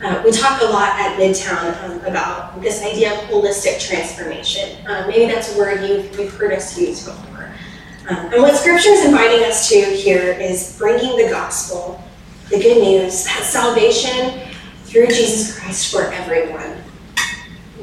Uh, 0.02 0.22
we 0.24 0.30
talk 0.30 0.60
a 0.62 0.64
lot 0.64 0.98
at 1.00 1.18
Midtown 1.18 1.82
um, 1.82 2.04
about 2.04 2.60
this 2.60 2.82
idea 2.84 3.12
of 3.12 3.18
holistic 3.28 3.80
transformation. 3.80 4.84
Uh, 4.86 5.04
maybe 5.08 5.26
that's 5.32 5.54
a 5.54 5.58
word 5.58 5.84
you've, 5.88 6.18
you've 6.18 6.32
heard 6.34 6.52
us 6.52 6.78
use 6.78 7.04
before. 7.04 7.37
Um, 8.08 8.32
and 8.32 8.42
what 8.42 8.56
Scripture 8.56 8.88
is 8.90 9.04
inviting 9.04 9.44
us 9.44 9.68
to 9.68 9.76
here 9.76 10.32
is 10.32 10.76
bringing 10.78 11.16
the 11.18 11.30
gospel, 11.30 12.02
the 12.48 12.58
good 12.58 12.82
news, 12.82 13.24
that 13.26 13.42
salvation 13.44 14.40
through 14.84 15.08
Jesus 15.08 15.58
Christ 15.58 15.92
for 15.92 16.04
everyone. 16.04 16.78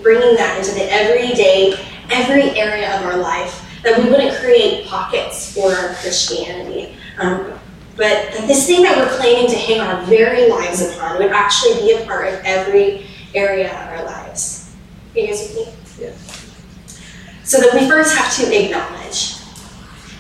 Bringing 0.02 0.36
that 0.36 0.58
into 0.58 0.72
the 0.74 0.92
everyday, 0.92 1.74
every 2.10 2.58
area 2.60 2.98
of 2.98 3.06
our 3.06 3.18
life 3.18 3.62
that 3.84 4.04
we 4.04 4.10
wouldn't 4.10 4.36
create 4.40 4.88
pockets 4.88 5.54
for 5.54 5.72
our 5.72 5.94
Christianity. 5.96 6.96
Um, 7.20 7.60
but 7.96 8.32
that 8.34 8.48
this 8.48 8.66
thing 8.66 8.82
that 8.82 8.98
we're 8.98 9.16
claiming 9.18 9.48
to 9.48 9.56
hang 9.56 9.80
our 9.80 10.04
very 10.06 10.50
lives 10.50 10.82
upon 10.82 11.20
would 11.20 11.32
actually 11.32 11.76
be 11.82 11.92
a 11.92 12.06
part 12.06 12.34
of 12.34 12.42
every 12.44 13.06
area 13.36 13.70
of 13.70 13.90
our 13.90 14.04
lives. 14.06 14.76
Are 15.14 15.20
you 15.20 15.28
guys 15.28 15.54
with 15.56 16.00
me? 16.00 16.06
Yeah. 16.06 17.44
So 17.44 17.62
that 17.62 17.80
we 17.80 17.88
first 17.88 18.18
have 18.18 18.36
to 18.38 18.66
acknowledge. 18.66 19.35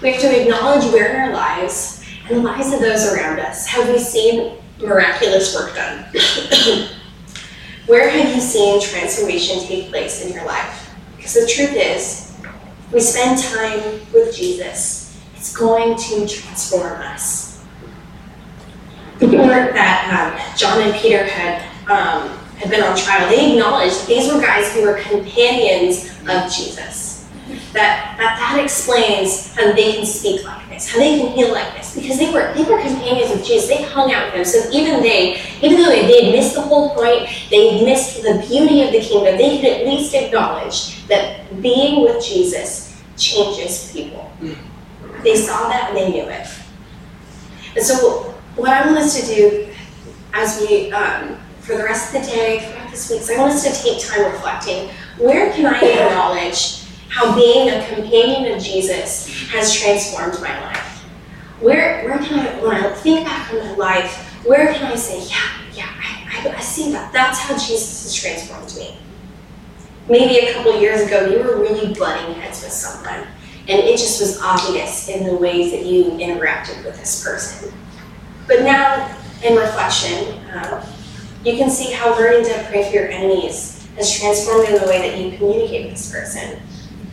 We 0.05 0.11
have 0.11 0.21
to 0.21 0.39
acknowledge 0.39 0.85
where 0.93 1.15
in 1.15 1.15
our 1.19 1.33
lives 1.33 2.05
and 2.29 2.37
the 2.37 2.43
lives 2.43 2.71
of 2.71 2.79
those 2.79 3.11
around 3.11 3.39
us 3.39 3.65
have 3.65 3.89
we 3.89 3.97
seen 3.97 4.55
miraculous 4.79 5.55
work 5.55 5.73
done? 5.73 6.05
where 7.87 8.07
have 8.07 8.35
you 8.35 8.39
seen 8.39 8.79
transformation 8.79 9.61
take 9.61 9.89
place 9.89 10.23
in 10.23 10.31
your 10.31 10.45
life? 10.45 10.93
Because 11.17 11.33
the 11.33 11.47
truth 11.47 11.73
is, 11.73 12.37
we 12.93 12.99
spend 12.99 13.41
time 13.41 13.81
with 14.13 14.35
Jesus, 14.35 15.19
it's 15.35 15.57
going 15.57 15.97
to 15.97 16.27
transform 16.27 17.01
us. 17.01 17.65
The 19.17 19.25
report 19.25 19.73
that 19.73 20.37
um, 20.37 20.55
John 20.55 20.83
and 20.83 20.93
Peter 20.93 21.23
had 21.23 21.63
um, 21.89 22.29
had 22.57 22.69
been 22.69 22.83
on 22.83 22.95
trial, 22.95 23.27
they 23.27 23.53
acknowledged 23.53 24.05
these 24.05 24.31
were 24.31 24.39
guys 24.39 24.71
who 24.71 24.83
were 24.83 24.99
companions 24.99 26.11
of 26.29 26.53
Jesus. 26.53 27.14
That, 27.73 28.15
that 28.17 28.39
that 28.39 28.59
explains 28.63 29.53
how 29.53 29.71
they 29.73 29.93
can 29.93 30.05
speak 30.05 30.43
like 30.45 30.67
this, 30.67 30.91
how 30.91 30.97
they 30.97 31.19
can 31.19 31.31
heal 31.33 31.51
like 31.51 31.75
this, 31.75 31.93
because 31.93 32.17
they 32.17 32.33
were 32.33 32.51
they 32.55 32.63
were 32.63 32.81
companions 32.81 33.31
of 33.31 33.45
Jesus. 33.45 33.67
They 33.67 33.83
hung 33.83 34.11
out 34.11 34.33
with 34.33 34.35
him. 34.35 34.45
So 34.45 34.69
even 34.71 35.01
they, 35.03 35.39
even 35.61 35.77
though 35.77 35.89
they 35.89 36.25
had 36.25 36.33
missed 36.33 36.55
the 36.55 36.61
whole 36.61 36.95
point, 36.95 37.29
they 37.51 37.85
missed 37.85 38.23
the 38.23 38.43
beauty 38.47 38.81
of 38.81 38.91
the 38.91 38.99
kingdom, 38.99 39.37
they 39.37 39.61
could 39.61 39.69
at 39.69 39.85
least 39.85 40.15
acknowledge 40.15 41.05
that 41.07 41.61
being 41.61 42.01
with 42.01 42.25
Jesus 42.25 42.99
changes 43.15 43.91
people. 43.91 44.31
They 45.21 45.35
saw 45.35 45.69
that 45.69 45.89
and 45.89 45.97
they 45.97 46.09
knew 46.09 46.27
it. 46.27 46.47
And 47.75 47.85
so 47.85 48.33
what 48.55 48.69
I 48.69 48.85
want 48.87 48.97
us 48.97 49.19
to 49.19 49.35
do 49.35 49.69
as 50.33 50.59
we 50.61 50.91
um, 50.91 51.37
for 51.59 51.75
the 51.77 51.83
rest 51.83 52.13
of 52.13 52.21
the 52.21 52.27
day, 52.27 52.59
throughout 52.59 52.91
this 52.91 53.09
week, 53.09 53.21
is 53.21 53.29
I 53.31 53.37
want 53.37 53.53
us 53.53 53.63
to 53.63 53.83
take 53.83 53.99
time 53.99 54.31
reflecting. 54.31 54.89
Where 55.17 55.51
can 55.51 55.65
I 55.65 55.79
acknowledge 55.79 56.84
how 57.09 57.35
being 57.35 57.69
a 57.69 57.85
companion 57.87 58.53
of 58.53 58.61
Jesus 58.61 59.27
has 59.49 59.73
transformed 59.73 60.41
my 60.41 60.59
life? 60.65 61.03
Where, 61.61 62.03
where 62.03 62.17
can 62.19 62.39
I, 62.39 62.61
when 62.61 62.75
I 62.75 62.93
think 62.93 63.25
back 63.25 63.51
on 63.53 63.59
my 63.59 63.75
life, 63.75 64.17
where 64.45 64.73
can 64.73 64.91
I 64.91 64.95
say, 64.95 65.25
yeah, 65.27 65.51
yeah, 65.73 65.89
I, 65.97 66.49
I, 66.49 66.55
I 66.55 66.59
see 66.59 66.91
that. 66.91 67.13
That's 67.13 67.39
how 67.39 67.53
Jesus 67.53 68.03
has 68.03 68.13
transformed 68.13 68.75
me. 68.77 68.97
Maybe 70.09 70.45
a 70.47 70.53
couple 70.53 70.79
years 70.79 71.01
ago, 71.07 71.27
you 71.27 71.39
were 71.39 71.59
really 71.59 71.93
butting 71.93 72.35
heads 72.35 72.61
with 72.63 72.71
someone. 72.71 73.27
and 73.67 73.79
it 73.79 73.97
just 73.97 74.21
was 74.21 74.39
obvious 74.41 75.09
in 75.09 75.25
the 75.25 75.35
ways 75.35 75.71
that 75.71 75.85
you 75.85 76.11
interacted 76.11 76.85
with 76.85 76.99
this 76.99 77.23
person. 77.23 77.73
But 78.47 78.61
now, 78.61 79.17
in 79.43 79.55
reflection, 79.55 80.37
uh, 80.49 80.85
you 81.43 81.57
can 81.57 81.69
see 81.69 81.91
how 81.91 82.15
learning 82.15 82.45
to 82.45 82.65
pray 82.69 82.87
for 82.87 82.95
your 82.95 83.07
enemies 83.07 83.87
has 83.95 84.19
transformed 84.19 84.69
in 84.69 84.79
the 84.79 84.87
way 84.87 85.09
that 85.09 85.17
you 85.19 85.35
communicate 85.37 85.85
with 85.85 85.93
this 85.93 86.11
person. 86.11 86.61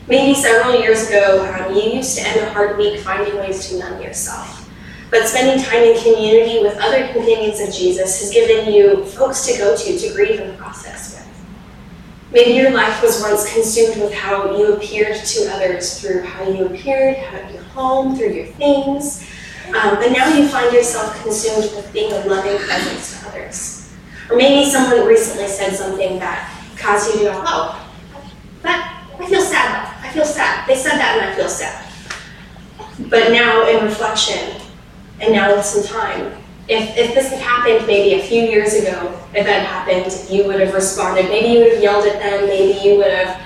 Maybe 0.09 0.35
several 0.35 0.81
years 0.81 1.09
ago, 1.09 1.45
um, 1.55 1.75
you 1.75 1.93
used 1.93 2.19
to 2.19 2.27
end 2.27 2.41
a 2.41 2.51
hard 2.51 2.77
week 2.77 3.01
finding 3.01 3.37
ways 3.37 3.69
to 3.69 3.79
numb 3.79 4.03
yourself. 4.03 4.69
But 5.11 5.29
spending 5.29 5.63
time 5.65 5.83
in 5.83 6.03
community 6.03 6.61
with 6.61 6.79
other 6.81 7.07
companions 7.13 7.61
of 7.61 7.73
Jesus 7.73 8.21
has 8.21 8.33
given 8.33 8.73
you 8.73 9.05
folks 9.05 9.47
to 9.47 9.59
go 9.59 9.77
to 9.77 9.99
to 9.99 10.15
grieve 10.15 10.41
and 10.41 10.59
process 10.59 11.15
with. 11.15 11.23
Maybe 12.33 12.53
your 12.53 12.71
life 12.71 13.03
was 13.03 13.21
once 13.21 13.53
consumed 13.53 14.01
with 14.03 14.13
how 14.15 14.57
you 14.57 14.73
appeared 14.73 15.17
to 15.17 15.53
others 15.53 16.01
through 16.01 16.23
how 16.23 16.49
you 16.49 16.65
appeared, 16.65 17.19
how 17.19 17.47
your 17.51 17.63
home, 17.65 18.17
through 18.17 18.33
your 18.33 18.47
things. 18.47 19.29
Um, 19.69 19.97
but 19.97 20.13
now 20.13 20.35
you 20.35 20.49
find 20.49 20.73
yourself 20.73 21.23
consumed 21.23 21.77
with 21.77 21.93
being 21.93 22.11
a 22.11 22.25
loving 22.25 22.57
presence 22.59 23.21
to 23.21 23.29
others. 23.29 23.93
Or 24.31 24.37
maybe 24.37 24.69
someone 24.71 25.07
recently 25.07 25.47
said 25.47 25.75
something 25.77 26.19
that 26.19 26.51
caused 26.79 27.13
you 27.13 27.19
to 27.19 27.25
go, 27.27 27.45
oh, 27.47 27.91
that, 28.63 28.92
I 29.19 29.27
feel 29.27 29.41
sad. 29.41 29.95
I 30.03 30.09
feel 30.13 30.25
sad. 30.25 30.69
They 30.69 30.77
said 30.77 30.99
that 30.99 31.19
and 31.19 31.31
I 31.31 31.35
feel 31.35 31.49
sad. 31.49 31.87
But 33.09 33.33
now 33.33 33.69
in 33.69 33.85
reflection, 33.85 34.61
and 35.21 35.33
now 35.33 35.55
with 35.55 35.65
some 35.65 35.85
time, 35.85 36.33
if, 36.69 36.97
if 36.97 37.15
this 37.15 37.31
had 37.31 37.41
happened 37.41 37.87
maybe 37.87 38.21
a 38.21 38.25
few 38.25 38.43
years 38.43 38.75
ago, 38.75 39.19
if 39.35 39.47
that 39.47 39.67
happened, 39.67 40.31
you 40.31 40.45
would 40.47 40.61
have 40.61 40.75
responded. 40.75 41.27
Maybe 41.27 41.49
you 41.49 41.59
would 41.61 41.73
have 41.75 41.83
yelled 41.83 42.07
at 42.07 42.21
them, 42.21 42.47
maybe 42.47 42.79
you 42.81 42.97
would 42.99 43.11
have 43.11 43.41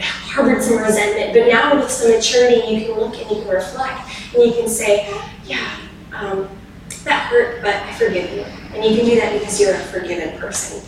harbored 0.00 0.62
some 0.62 0.78
resentment. 0.78 1.34
But 1.34 1.48
now 1.48 1.76
with 1.76 1.90
some 1.90 2.10
maturity, 2.10 2.66
you 2.72 2.86
can 2.86 2.98
look 2.98 3.16
and 3.16 3.30
you 3.30 3.42
can 3.42 3.48
reflect 3.48 4.10
and 4.34 4.44
you 4.44 4.52
can 4.52 4.68
say, 4.68 5.12
yeah, 5.44 5.76
um, 6.14 6.48
that 7.04 7.26
hurt, 7.26 7.62
but 7.62 7.74
I 7.74 7.92
forgive 7.94 8.32
you. 8.32 8.42
And 8.74 8.84
you 8.84 8.96
can 8.96 9.06
do 9.06 9.16
that 9.16 9.38
because 9.38 9.60
you're 9.60 9.74
a 9.74 9.78
forgiven 9.78 10.38
person. 10.38 10.82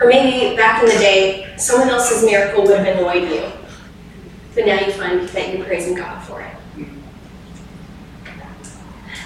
Or 0.00 0.08
maybe 0.08 0.56
back 0.56 0.82
in 0.82 0.88
the 0.88 0.96
day, 0.96 1.54
someone 1.56 1.88
else's 1.88 2.24
miracle 2.24 2.64
would 2.64 2.78
have 2.78 2.96
annoyed 2.96 3.30
you. 3.30 3.50
But 4.54 4.66
now 4.66 4.80
you 4.80 4.92
find 4.92 5.28
that 5.28 5.54
you're 5.54 5.64
praising 5.64 5.94
God 5.94 6.22
for 6.24 6.40
it. 6.40 6.56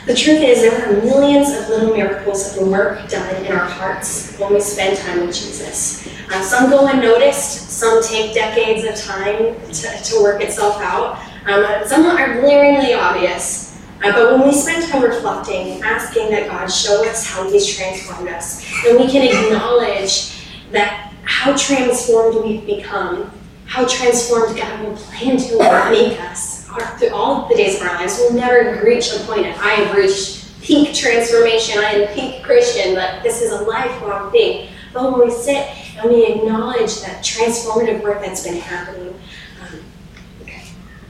The 0.06 0.14
truth 0.14 0.40
is, 0.42 0.62
there 0.62 0.88
are 0.88 1.02
millions 1.02 1.50
of 1.50 1.68
little 1.68 1.94
miracles 1.94 2.56
of 2.56 2.66
work 2.66 3.08
done 3.08 3.44
in 3.44 3.52
our 3.52 3.66
hearts 3.66 4.36
when 4.38 4.54
we 4.54 4.60
spend 4.60 4.96
time 4.96 5.26
with 5.26 5.36
Jesus. 5.36 6.08
Uh, 6.30 6.42
some 6.42 6.70
go 6.70 6.86
unnoticed, 6.86 7.70
some 7.70 8.02
take 8.02 8.34
decades 8.34 8.84
of 8.84 8.96
time 8.96 9.54
to, 9.72 10.02
to 10.02 10.22
work 10.22 10.42
itself 10.42 10.80
out, 10.80 11.18
um, 11.46 11.86
some 11.86 12.06
are 12.06 12.40
glaringly 12.40 12.94
obvious. 12.94 13.78
Uh, 14.02 14.12
but 14.12 14.32
when 14.32 14.48
we 14.48 14.52
spend 14.52 14.90
time 14.90 15.02
reflecting, 15.02 15.82
asking 15.82 16.30
that 16.30 16.48
God 16.48 16.66
show 16.68 17.06
us 17.08 17.26
how 17.26 17.48
He's 17.50 17.66
transformed 17.66 18.28
us, 18.28 18.64
then 18.82 18.98
we 18.98 19.06
can 19.06 19.22
acknowledge 19.22 20.39
that 20.72 21.12
how 21.24 21.56
transformed 21.56 22.44
we've 22.44 22.66
become, 22.66 23.30
how 23.66 23.86
transformed 23.86 24.56
God 24.56 24.84
will 24.84 24.96
plan 24.96 25.36
to 25.36 25.90
make 25.90 26.20
us 26.20 26.68
our, 26.70 26.98
through 26.98 27.10
all 27.10 27.48
the 27.48 27.54
days 27.54 27.80
of 27.80 27.86
our 27.86 27.94
lives, 27.94 28.18
we'll 28.18 28.34
never 28.34 28.84
reach 28.84 29.12
a 29.12 29.18
point 29.20 29.46
of 29.46 29.56
I 29.58 29.70
have 29.72 29.96
reached 29.96 30.60
peak 30.62 30.94
transformation, 30.94 31.78
I 31.78 31.92
am 31.92 32.14
peak 32.14 32.42
Christian, 32.42 32.94
but 32.94 33.22
this 33.22 33.42
is 33.42 33.52
a 33.52 33.62
lifelong 33.62 34.30
thing. 34.30 34.68
But 34.92 35.10
when 35.10 35.28
we 35.28 35.32
sit 35.32 35.68
and 35.98 36.10
we 36.10 36.26
acknowledge 36.26 37.00
that 37.02 37.24
transformative 37.24 38.02
work 38.02 38.20
that's 38.20 38.44
been 38.44 38.58
happening, 38.58 39.14
um, 39.62 39.80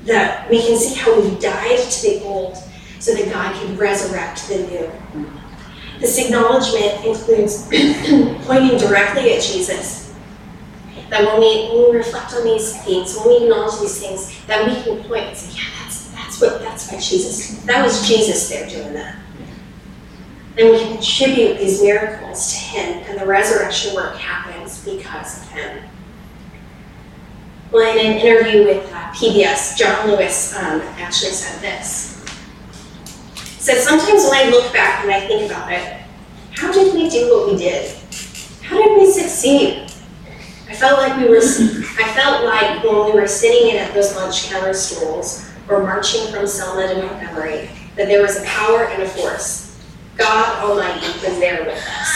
that 0.05 0.49
we 0.51 0.61
can 0.61 0.79
see 0.79 0.95
how 0.95 1.19
we've 1.21 1.41
died 1.41 1.79
to 1.79 2.03
the 2.03 2.23
old 2.25 2.57
so 2.99 3.15
that 3.15 3.33
God 3.33 3.55
can 3.55 3.77
resurrect 3.77 4.49
the 4.49 4.59
new. 4.59 5.27
This 6.01 6.19
acknowledgement 6.19 7.05
includes 7.05 7.67
pointing 8.47 8.79
directly 8.79 9.35
at 9.35 9.43
Jesus 9.43 10.01
that 11.11 11.27
when 11.27 11.41
we, 11.41 11.69
when 11.69 11.91
we 11.91 11.97
reflect 11.99 12.33
on 12.33 12.45
these 12.45 12.83
things, 12.83 13.17
when 13.17 13.29
we 13.29 13.45
acknowledge 13.45 13.81
these 13.81 14.01
things, 14.01 14.47
that 14.47 14.67
we 14.67 14.83
can 14.83 15.05
point 15.05 15.25
and 15.25 15.37
say, 15.37 15.59
yeah, 15.59 15.69
that's, 15.83 16.09
that's 16.13 16.41
what 16.41 16.61
that's 16.61 16.91
what 16.91 17.03
Jesus, 17.03 17.63
that 17.65 17.85
was 17.85 18.09
Jesus 18.09 18.49
there 18.49 18.69
doing 18.69 18.95
that. 18.95 19.17
And 20.57 20.71
we 20.71 20.79
can 20.79 20.99
attribute 20.99 21.59
these 21.59 21.83
miracles 21.83 22.53
to 22.53 22.59
him, 22.59 23.05
and 23.09 23.21
the 23.21 23.27
resurrection 23.27 23.95
work 23.95 24.17
happens 24.17 24.85
because 24.85 25.43
of 25.43 25.49
him. 25.51 25.85
Well, 27.73 27.97
in 27.97 28.07
an 28.07 28.19
interview 28.19 28.65
with 28.65 28.93
uh, 28.93 29.13
PBS, 29.13 29.77
John 29.77 30.09
Lewis 30.09 30.57
um, 30.57 30.81
actually 30.99 31.33
said 31.33 31.61
this. 31.61 32.20
Said, 33.61 33.83
Sometimes 33.83 34.25
when 34.25 34.35
I 34.35 34.49
look 34.49 34.73
back 34.73 35.05
and 35.05 35.13
I 35.13 35.21
think 35.27 35.51
about 35.51 35.71
it, 35.71 36.03
how 36.57 36.73
did 36.73 36.95
we 36.95 37.11
do 37.11 37.29
what 37.31 37.53
we 37.53 37.59
did? 37.59 37.95
How 38.63 38.83
did 38.83 38.99
we 38.99 39.13
succeed? 39.13 39.83
I 40.67 40.75
felt 40.75 40.99
like 40.99 41.19
we 41.19 41.29
were, 41.29 41.43
I 41.43 42.11
felt 42.15 42.45
like 42.47 42.83
when 42.83 43.05
we 43.05 43.21
were 43.21 43.27
sitting 43.27 43.73
in 43.73 43.77
at 43.77 43.93
those 43.93 44.17
lunch 44.17 44.49
counter 44.49 44.73
stools 44.73 45.47
or 45.69 45.83
marching 45.83 46.33
from 46.33 46.47
Selma 46.47 46.89
to 46.89 47.03
Montgomery, 47.03 47.69
that 47.97 48.09
there 48.09 48.23
was 48.23 48.41
a 48.41 48.45
power 48.45 48.87
and 48.87 49.03
a 49.03 49.09
force. 49.09 49.79
God 50.17 50.65
Almighty 50.65 51.07
was 51.07 51.39
there 51.39 51.63
with 51.63 51.77
us. 51.77 52.09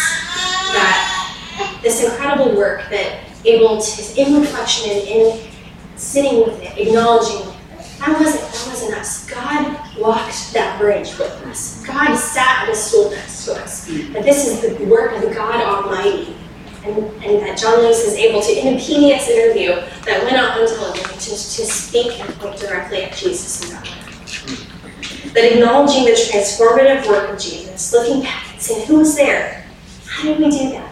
That 0.73 1.79
this 1.83 2.03
incredible 2.03 2.57
work 2.57 2.89
that 2.89 3.21
able 3.45 3.83
to, 3.83 4.21
in 4.21 4.41
reflection 4.41 4.91
and 4.93 5.09
in 5.09 5.51
sitting 5.97 6.39
with 6.39 6.59
it, 6.63 6.79
acknowledging 6.79 7.54
that 7.99 8.21
wasn't 8.21 8.43
that 8.43 8.67
wasn't 8.69 8.95
us. 8.95 9.29
God 9.31 9.99
walked 9.99 10.53
that 10.53 10.79
bridge 10.81 11.17
with 11.19 11.33
us. 11.47 11.85
God 11.87 12.17
sat 12.17 12.65
at 12.65 12.69
a 12.69 12.75
stool 12.75 13.11
next 13.11 13.45
to 13.47 13.55
us. 13.55 13.87
That 13.87 14.25
this 14.25 14.47
is 14.47 14.79
the 14.79 14.85
work 14.87 15.13
of 15.13 15.23
the 15.23 15.35
God 15.35 15.61
Almighty 15.63 16.37
and, 16.85 16.99
and 17.25 17.43
that 17.43 17.59
John 17.59 17.79
Lewis 17.79 18.07
is 18.07 18.15
able 18.15 18.43
to, 18.43 18.53
in 18.53 18.75
a 18.75 18.77
PBS 18.77 19.29
interview 19.29 19.75
that 20.05 20.23
went 20.23 20.37
out 20.37 20.61
on 20.61 20.69
television, 20.69 21.09
to, 21.09 21.31
to 21.31 21.37
speak 21.37 22.21
and 22.21 22.35
point 22.35 22.59
directly 22.59 23.05
at 23.05 23.15
Jesus 23.15 23.63
and 23.63 23.73
God. 23.73 25.33
That 25.33 25.53
acknowledging 25.53 26.05
the 26.05 26.13
transformative 26.13 27.09
work 27.09 27.31
of 27.31 27.39
Jesus, 27.41 27.93
looking 27.93 28.23
back 28.23 28.53
and 28.53 28.61
saying, 28.61 28.87
who 28.87 28.99
was 28.99 29.17
there? 29.17 29.67
How 30.07 30.25
did 30.25 30.39
we 30.39 30.51
do 30.51 30.71
that? 30.71 30.91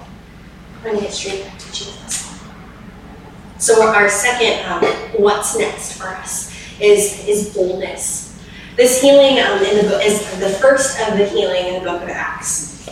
When 0.82 1.10
straight 1.10 1.44
back 1.44 1.58
to 1.58 1.66
Jesus. 1.66 2.42
So 3.58 3.86
our 3.86 4.08
second, 4.08 4.66
um, 4.66 4.82
what's 5.22 5.56
next 5.56 5.96
for 5.96 6.08
us, 6.08 6.51
is, 6.82 7.26
is 7.26 7.54
boldness. 7.54 8.32
This 8.76 9.00
healing 9.02 9.38
um, 9.40 9.62
in 9.62 9.86
the 9.86 10.00
is 10.00 10.18
the 10.40 10.48
first 10.48 10.98
of 11.00 11.18
the 11.18 11.26
healing 11.26 11.74
in 11.74 11.82
the 11.82 11.90
book 11.90 12.02
of 12.02 12.08
Acts. 12.08 12.88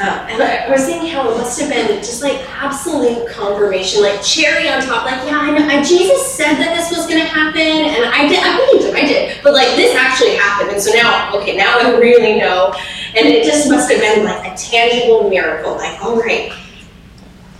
Uh, 0.00 0.26
and 0.28 0.72
was 0.72 0.84
seeing 0.86 1.06
how 1.06 1.30
it 1.30 1.36
must 1.38 1.60
have 1.60 1.70
been 1.70 1.86
just 1.98 2.20
like 2.20 2.40
absolute 2.50 3.28
confirmation, 3.28 4.02
like 4.02 4.20
cherry 4.22 4.68
on 4.68 4.82
top. 4.82 5.04
Like, 5.04 5.24
yeah, 5.24 5.38
I 5.38 5.56
know. 5.56 5.68
I, 5.68 5.84
Jesus 5.84 6.26
said 6.34 6.54
that 6.54 6.74
this 6.76 6.90
was 6.90 7.06
going 7.06 7.20
to 7.20 7.28
happen, 7.28 7.60
and 7.60 8.04
I 8.04 8.26
did. 8.26 8.40
I 8.42 8.66
believed 8.66 8.88
him. 8.88 8.96
I 8.96 9.06
did. 9.06 9.38
But 9.44 9.52
like, 9.52 9.68
this 9.76 9.94
actually 9.94 10.34
happened, 10.34 10.70
and 10.72 10.82
so 10.82 10.92
now, 10.92 11.32
okay, 11.36 11.56
now 11.56 11.78
I 11.78 11.96
really 11.96 12.40
know. 12.40 12.74
And 13.14 13.28
it 13.28 13.44
just 13.44 13.70
must 13.70 13.88
have 13.92 14.00
been 14.00 14.24
like 14.24 14.52
a 14.52 14.56
tangible 14.56 15.30
miracle. 15.30 15.76
Like, 15.76 16.02
all 16.04 16.16
right, 16.20 16.52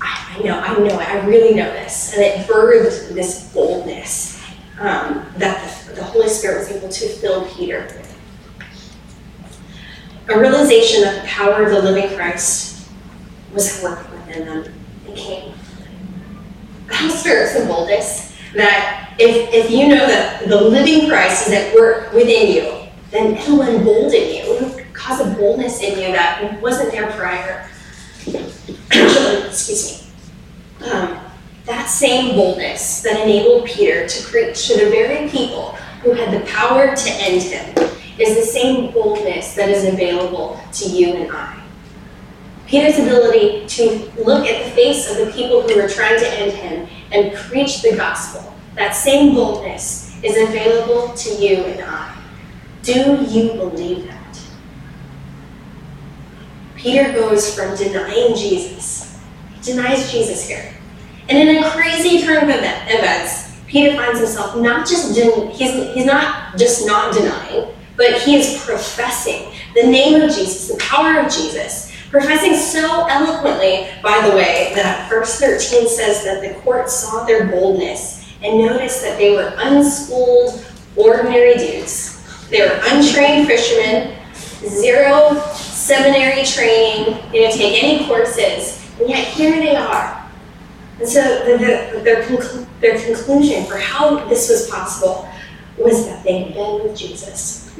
I, 0.01 0.37
I 0.37 0.43
know, 0.43 0.59
I 0.59 0.77
know 0.77 0.99
it. 0.99 1.09
I 1.09 1.25
really 1.27 1.55
know 1.55 1.71
this, 1.71 2.15
and 2.15 2.23
it 2.23 2.49
birthed 2.49 3.15
this 3.15 3.53
boldness 3.55 4.34
um, 4.81 5.27
that 5.37 5.87
the, 5.87 5.95
the 5.95 6.05
Holy 6.05 6.29
Spirit 6.29 6.59
was 6.59 6.71
able 6.71 6.89
to 6.89 7.09
fill 7.09 7.47
Peter 7.55 7.89
a 10.29 10.39
realization 10.39 11.03
that 11.03 11.23
the 11.23 11.29
power 11.29 11.65
of 11.65 11.71
the 11.71 11.83
living 11.83 12.17
Christ 12.17 12.89
was 13.53 13.77
at 13.77 13.83
work 13.83 14.11
within 14.11 14.47
them 14.47 14.75
and 15.07 15.17
came. 15.17 15.55
The 16.89 16.97
Holy 16.97 17.11
Spirit's 17.11 17.59
the 17.59 17.67
boldest 17.67 18.35
that 18.55 19.15
if, 19.19 19.53
if 19.53 19.71
you 19.71 19.89
know 19.89 20.07
that 20.07 20.49
the 20.49 20.61
living 20.61 21.09
Christ 21.09 21.49
is 21.49 21.53
at 21.53 21.75
work 21.75 22.13
within 22.13 22.55
you, 22.55 22.89
then 23.11 23.37
it'll 23.37 23.63
embolden 23.63 24.21
you. 24.21 24.55
It'll 24.55 24.81
cause 24.93 25.21
a 25.21 25.35
boldness 25.35 25.83
in 25.83 25.99
you 25.99 26.13
that 26.13 26.61
wasn't 26.63 26.91
there 26.93 27.11
prior. 27.13 27.69
Excuse 29.47 30.09
me. 30.81 30.91
Um, 30.91 31.21
that 31.67 31.87
same 31.87 32.37
boldness 32.37 33.03
that 33.03 33.21
enabled 33.21 33.67
Peter 33.67 34.07
to 34.07 34.25
preach 34.25 34.67
to 34.69 34.75
the 34.75 34.91
very 34.91 35.29
people 35.29 35.73
who 36.03 36.13
had 36.13 36.31
the 36.31 36.47
power 36.47 36.95
to 36.95 37.11
end 37.11 37.43
him 37.43 37.91
is 38.19 38.37
the 38.37 38.43
same 38.43 38.93
boldness 38.93 39.55
that 39.55 39.71
is 39.71 39.85
available 39.85 40.61
to 40.73 40.89
you 40.89 41.15
and 41.15 41.33
I. 41.33 41.63
Peter's 42.67 42.99
ability 42.99 43.67
to 43.67 44.11
look 44.25 44.47
at 44.47 44.65
the 44.65 44.71
face 44.73 45.11
of 45.11 45.25
the 45.25 45.33
people 45.33 45.63
who 45.63 45.81
were 45.81 45.89
trying 45.89 46.19
to 46.19 46.29
end 46.29 46.53
him 46.53 46.89
and 47.13 47.35
preach 47.35 47.83
the 47.83 47.97
gospel, 47.97 48.55
that 48.75 48.93
same 48.93 49.35
boldness 49.35 50.17
is 50.23 50.37
available 50.49 51.15
to 51.15 51.35
you 51.35 51.65
and 51.65 51.83
I. 51.83 52.17
Do 52.83 53.25
you 53.25 53.55
believe 53.55 54.07
that? 54.07 54.41
Peter 56.77 57.13
goes 57.13 57.55
from 57.55 57.75
denying 57.77 58.35
Jesus, 58.35 59.19
he 59.55 59.73
denies 59.73 60.13
Jesus 60.13 60.47
here. 60.47 60.74
And 61.29 61.49
in 61.49 61.63
a 61.63 61.71
crazy 61.71 62.23
turn 62.23 62.45
of 62.45 62.51
events, 62.51 63.57
Peter 63.67 63.97
finds 63.97 64.21
himself 64.21 64.57
not 64.57 64.87
just 64.87 65.15
den- 65.15 65.51
he's, 65.51 65.73
he's 65.95 66.07
not 66.07 66.57
just 66.57 66.87
not 66.87 67.15
denying, 67.15 67.69
but 67.97 68.21
he 68.21 68.37
is 68.37 68.63
professing 68.65 69.53
the 69.75 69.83
name 69.83 70.21
of 70.21 70.31
Jesus, 70.31 70.69
the 70.69 70.77
power 70.77 71.21
of 71.21 71.33
Jesus, 71.33 71.93
professing 72.11 72.55
so 72.55 73.07
eloquently, 73.07 73.89
by 74.03 74.29
the 74.29 74.37
way, 74.37 74.73
that 74.75 75.09
verse 75.09 75.41
13 75.41 75.89
says 75.89 76.25
that 76.25 76.41
the 76.41 76.61
court 76.61 76.89
saw 76.89 77.25
their 77.25 77.47
boldness 77.49 78.33
and 78.43 78.59
noticed 78.59 79.03
that 79.03 79.19
they 79.19 79.35
were 79.35 79.53
unschooled, 79.57 80.65
ordinary 80.97 81.55
dudes. 81.55 82.49
They 82.51 82.61
were 82.61 82.79
untrained 82.85 83.49
fishermen, 83.49 84.17
zero 84.35 85.41
seminary 85.55 86.45
training, 86.45 87.19
didn't 87.33 87.57
take 87.57 87.83
any 87.83 88.07
courses, 88.07 88.81
and 89.01 89.09
yet 89.09 89.27
here 89.27 89.57
they 89.57 89.75
are. 89.75 90.24
And 91.01 91.09
so 91.09 91.23
the, 91.45 91.59
the, 91.59 92.01
their, 92.01 92.23
conclu- 92.23 92.67
their 92.81 92.99
conclusion 93.01 93.65
for 93.67 93.77
how 93.77 94.25
this 94.29 94.49
was 94.49 94.69
possible 94.69 95.29
was 95.77 96.07
that 96.07 96.23
they 96.23 96.45
had 96.45 96.55
been 96.55 96.85
with 96.85 96.97
Jesus. 96.97 97.75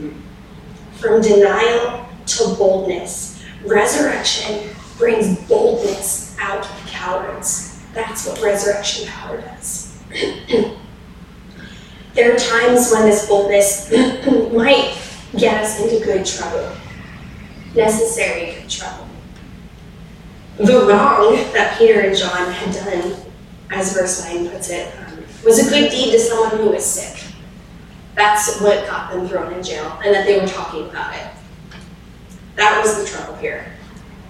From 0.99 1.21
denial 1.21 2.07
to 2.27 2.55
boldness, 2.57 3.43
resurrection 3.65 4.71
brings 4.99 5.39
boldness 5.49 6.37
out 6.41 6.65
of 6.65 6.87
cowards. 6.87 7.81
That's 7.93 8.27
what 8.27 8.43
resurrection 8.43 9.07
power 9.09 9.41
does. 9.41 9.97
there 12.15 12.35
are 12.35 12.37
times 12.37 12.91
when 12.91 13.07
this 13.07 13.29
boldness 13.29 13.91
might 14.53 14.99
get 15.37 15.63
us 15.63 15.81
into 15.81 16.05
good 16.05 16.27
trouble, 16.27 16.77
necessary 17.75 18.61
good 18.61 18.71
trouble. 18.71 19.04
The 20.57 20.87
wrong 20.87 21.35
that 21.53 21.77
Peter 21.79 22.01
and 22.01 22.17
John 22.17 22.53
had 22.53 22.75
done, 22.75 23.17
as 23.71 23.93
verse 23.93 24.25
9 24.25 24.51
puts 24.51 24.71
it, 24.71 24.95
um, 24.99 25.19
was 25.45 25.67
a 25.67 25.69
good 25.69 25.91
deed 25.91 26.13
to 26.13 26.19
someone 26.19 26.57
who 26.59 26.71
was 26.71 26.85
sick. 26.85 27.25
That's 28.15 28.61
what 28.61 28.87
got 28.87 29.13
them 29.13 29.27
thrown 29.27 29.53
in 29.53 29.65
jail, 29.65 29.99
and 30.05 30.15
that 30.15 30.27
they 30.27 30.41
were 30.41 30.47
talking 30.47 30.89
about 30.89 31.15
it. 31.17 31.27
That 32.55 32.81
was 32.81 33.03
the 33.03 33.11
trouble 33.11 33.35
here. 33.37 33.67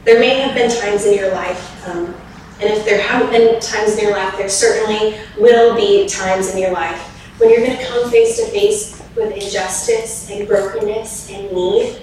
There 0.05 0.19
may 0.19 0.41
have 0.41 0.55
been 0.55 0.71
times 0.71 1.05
in 1.05 1.15
your 1.15 1.31
life, 1.33 1.89
um, 1.89 2.15
and 2.61 2.73
if 2.73 2.87
there 2.87 3.03
haven't 3.03 3.31
been 3.31 3.61
times 3.61 3.99
in 3.99 4.05
your 4.05 4.17
life, 4.17 4.35
there 4.39 4.49
certainly 4.49 5.19
will 5.39 5.77
be 5.77 6.09
times 6.09 6.55
in 6.55 6.59
your 6.59 6.73
life 6.73 6.99
when 7.39 7.51
you're 7.51 7.67
going 7.67 7.77
to 7.77 7.85
come 7.85 8.11
face 8.11 8.39
to 8.39 8.47
face 8.47 9.03
with 9.17 9.33
injustice 9.33 10.31
and 10.31 10.49
brokenness 10.49 11.31
and 11.31 11.53
need. 11.53 11.99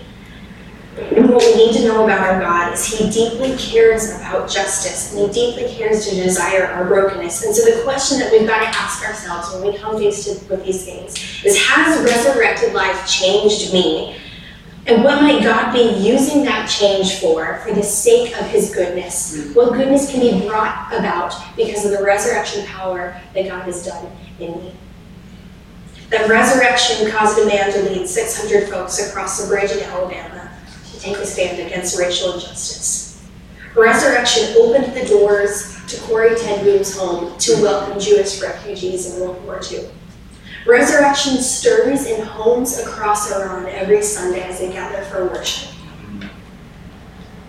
What 0.95 1.41
we 1.41 1.55
need 1.55 1.73
to 1.77 1.85
know 1.85 2.03
about 2.03 2.19
our 2.19 2.41
God 2.41 2.73
is 2.73 2.85
He 2.85 3.09
deeply 3.09 3.55
cares 3.57 4.13
about 4.15 4.49
justice 4.49 5.13
and 5.13 5.25
He 5.25 5.33
deeply 5.33 5.73
cares 5.73 6.05
to 6.07 6.15
desire 6.15 6.65
our 6.65 6.85
brokenness. 6.85 7.45
And 7.45 7.55
so 7.55 7.63
the 7.63 7.81
question 7.83 8.19
that 8.19 8.29
we've 8.29 8.45
got 8.45 8.59
to 8.59 8.67
ask 8.77 9.07
ourselves 9.07 9.53
when 9.53 9.71
we 9.71 9.79
come 9.79 9.97
face 9.97 10.25
to 10.25 10.31
with 10.49 10.65
these 10.65 10.83
things 10.83 11.15
is 11.45 11.57
Has 11.65 12.03
resurrected 12.03 12.73
life 12.73 13.09
changed 13.09 13.71
me? 13.71 14.17
And 14.85 15.03
what 15.03 15.21
might 15.21 15.43
God 15.43 15.71
be 15.71 16.05
using 16.05 16.43
that 16.43 16.67
change 16.67 17.19
for, 17.19 17.59
for 17.59 17.73
the 17.73 17.83
sake 17.83 18.37
of 18.37 18.47
His 18.47 18.75
goodness? 18.75 19.53
What 19.53 19.73
goodness 19.73 20.11
can 20.11 20.19
be 20.19 20.45
brought 20.45 20.91
about 20.91 21.33
because 21.55 21.85
of 21.85 21.91
the 21.91 22.03
resurrection 22.03 22.65
power 22.65 23.17
that 23.33 23.47
God 23.47 23.63
has 23.63 23.85
done 23.85 24.11
in 24.39 24.51
me? 24.55 24.73
That 26.09 26.29
resurrection 26.29 27.09
caused 27.09 27.39
a 27.39 27.45
man 27.45 27.71
to 27.71 27.89
lead 27.89 28.05
600 28.05 28.67
folks 28.67 29.07
across 29.07 29.45
a 29.45 29.47
bridge 29.47 29.71
in 29.71 29.79
Alabama 29.83 30.30
take 31.01 31.17
a 31.17 31.25
stand 31.25 31.59
against 31.59 31.97
racial 31.97 32.33
injustice. 32.33 33.27
Resurrection 33.75 34.55
opened 34.57 34.93
the 34.93 35.05
doors 35.07 35.75
to 35.87 35.99
Corrie 36.01 36.35
ten 36.35 36.63
Boom's 36.63 36.95
home 36.95 37.37
to 37.39 37.53
welcome 37.61 37.99
Jewish 37.99 38.41
refugees 38.41 39.13
in 39.13 39.21
World 39.21 39.43
War 39.45 39.59
II. 39.71 39.89
Resurrection 40.67 41.37
stirs 41.37 42.05
in 42.05 42.23
homes 42.23 42.77
across 42.79 43.31
Iran 43.31 43.65
every 43.67 44.03
Sunday 44.03 44.43
as 44.43 44.59
they 44.59 44.71
gather 44.71 45.01
for 45.05 45.25
worship. 45.25 45.69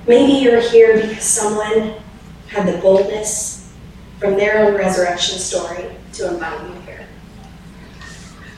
Maybe 0.07 0.33
you're 0.33 0.61
here 0.61 0.97
because 0.97 1.25
someone 1.25 1.95
had 2.49 2.67
the 2.67 2.81
boldness 2.81 3.73
from 4.19 4.37
their 4.37 4.65
own 4.65 4.75
resurrection 4.75 5.38
story 5.38 5.91
to 6.15 6.33
invite 6.33 6.61
you 6.69 6.81
here. 6.83 7.07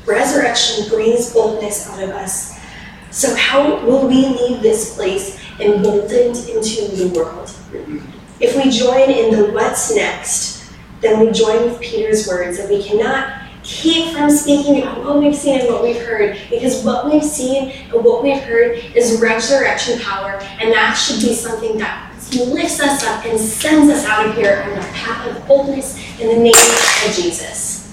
Resurrection 0.07 0.89
brings 0.89 1.33
boldness 1.33 1.89
out 1.89 2.03
of 2.03 2.11
us. 2.11 2.54
So, 3.15 3.33
how 3.37 3.79
will 3.87 4.09
we 4.09 4.27
leave 4.27 4.61
this 4.61 4.97
place 4.97 5.39
emboldened 5.61 6.37
into 6.49 6.91
the 6.97 7.17
world? 7.17 7.49
If 8.41 8.57
we 8.57 8.73
join 8.73 9.09
in 9.09 9.31
the 9.31 9.53
what's 9.53 9.95
next, 9.95 10.69
then 11.01 11.21
we 11.21 11.31
join 11.31 11.63
with 11.63 11.81
Peter's 11.81 12.27
words 12.27 12.59
that 12.59 12.69
we 12.69 12.83
cannot 12.83 13.43
keep 13.63 14.13
from 14.13 14.29
speaking 14.29 14.83
about 14.83 15.05
what 15.05 15.21
we've 15.21 15.35
seen 15.35 15.61
and 15.61 15.69
what 15.69 15.85
we've 15.85 16.03
heard, 16.03 16.37
because 16.51 16.85
what 16.85 17.09
we've 17.09 17.23
seen 17.23 17.71
and 17.71 18.05
what 18.05 18.25
we've 18.25 18.43
heard 18.43 18.79
is 18.97 19.21
resurrection 19.23 20.01
power, 20.01 20.41
and 20.61 20.73
that 20.73 20.95
should 20.95 21.21
be 21.21 21.37
something 21.37 21.79
that 21.79 22.13
lifts 22.33 22.81
us 22.81 23.05
up 23.05 23.25
and 23.27 23.39
sends 23.39 23.93
us 23.93 24.05
out 24.07 24.27
of 24.27 24.35
here 24.35 24.61
on 24.67 24.71
the 24.71 24.87
path 24.89 25.31
of 25.31 25.47
boldness 25.47 25.97
in 26.19 26.27
the 26.27 26.43
name 26.43 26.53
of 26.53 27.15
Jesus. 27.15 27.84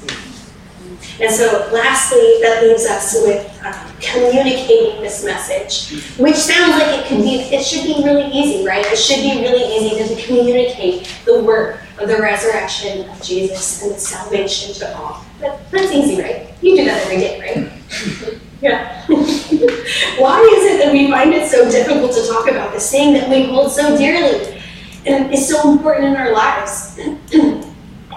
And 1.21 1.31
so, 1.31 1.69
lastly, 1.71 2.39
that 2.41 2.63
leaves 2.63 2.85
us 2.87 3.13
with 3.21 3.61
uh, 3.63 3.91
communicating 3.99 5.01
this 5.01 5.23
message, 5.23 6.01
which 6.17 6.35
sounds 6.35 6.81
like 6.81 6.99
it 6.99 7.07
could 7.07 7.19
be, 7.19 7.35
it 7.35 7.63
should 7.63 7.83
be 7.83 8.03
really 8.03 8.25
easy, 8.31 8.65
right? 8.65 8.83
It 8.83 8.97
should 8.97 9.21
be 9.21 9.39
really 9.39 9.63
easy 9.63 10.15
to 10.15 10.25
communicate 10.25 11.15
the 11.25 11.43
work 11.43 11.79
of 11.99 12.09
the 12.09 12.17
resurrection 12.17 13.07
of 13.07 13.21
Jesus 13.21 13.83
and 13.83 13.93
the 13.93 13.99
salvation 13.99 14.73
to 14.73 14.97
all. 14.97 15.23
But 15.39 15.59
that's 15.69 15.91
easy, 15.91 16.19
right? 16.19 16.47
You 16.61 16.77
do 16.77 16.85
that 16.85 17.03
every 17.05 17.17
day, 17.17 17.39
right? 17.39 18.39
yeah. 18.61 19.05
Why 19.07 20.39
is 20.57 20.65
it 20.71 20.83
that 20.83 20.91
we 20.91 21.11
find 21.11 21.33
it 21.33 21.47
so 21.51 21.69
difficult 21.69 22.13
to 22.13 22.27
talk 22.27 22.49
about 22.49 22.73
this 22.73 22.89
thing 22.89 23.13
that 23.13 23.29
we 23.29 23.43
hold 23.43 23.71
so 23.71 23.95
dearly 23.95 24.59
and 25.05 25.31
is 25.31 25.47
so 25.47 25.71
important 25.71 26.07
in 26.07 26.15
our 26.15 26.31
lives? 26.31 26.99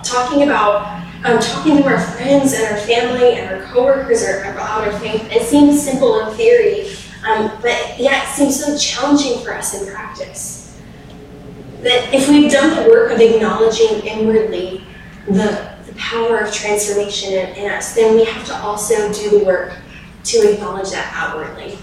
Talking 0.02 0.44
about 0.44 1.04
um, 1.24 1.38
talking 1.40 1.78
to 1.78 1.84
our 1.84 1.98
friends 1.98 2.52
and 2.52 2.64
our 2.66 2.78
family 2.80 3.36
and 3.36 3.54
our 3.54 3.62
coworkers 3.72 4.22
about 4.22 4.86
our 4.86 4.98
faith, 4.98 5.26
it 5.32 5.42
seems 5.42 5.82
simple 5.82 6.20
in 6.20 6.36
theory, 6.36 6.90
um, 7.26 7.50
but 7.62 7.98
yet 7.98 8.28
it 8.28 8.34
seems 8.34 8.62
so 8.62 8.76
challenging 8.76 9.42
for 9.42 9.54
us 9.54 9.80
in 9.80 9.92
practice. 9.92 10.78
That 11.80 12.12
if 12.12 12.28
we've 12.28 12.52
done 12.52 12.82
the 12.82 12.90
work 12.90 13.10
of 13.10 13.20
acknowledging 13.20 14.06
inwardly 14.06 14.84
the, 15.26 15.74
the 15.86 15.94
power 15.96 16.40
of 16.40 16.52
transformation 16.52 17.32
in, 17.32 17.56
in 17.56 17.70
us, 17.70 17.94
then 17.94 18.14
we 18.14 18.24
have 18.26 18.44
to 18.46 18.56
also 18.56 19.10
do 19.12 19.38
the 19.38 19.44
work 19.44 19.72
to 20.24 20.52
acknowledge 20.52 20.90
that 20.90 21.10
outwardly. 21.14 21.78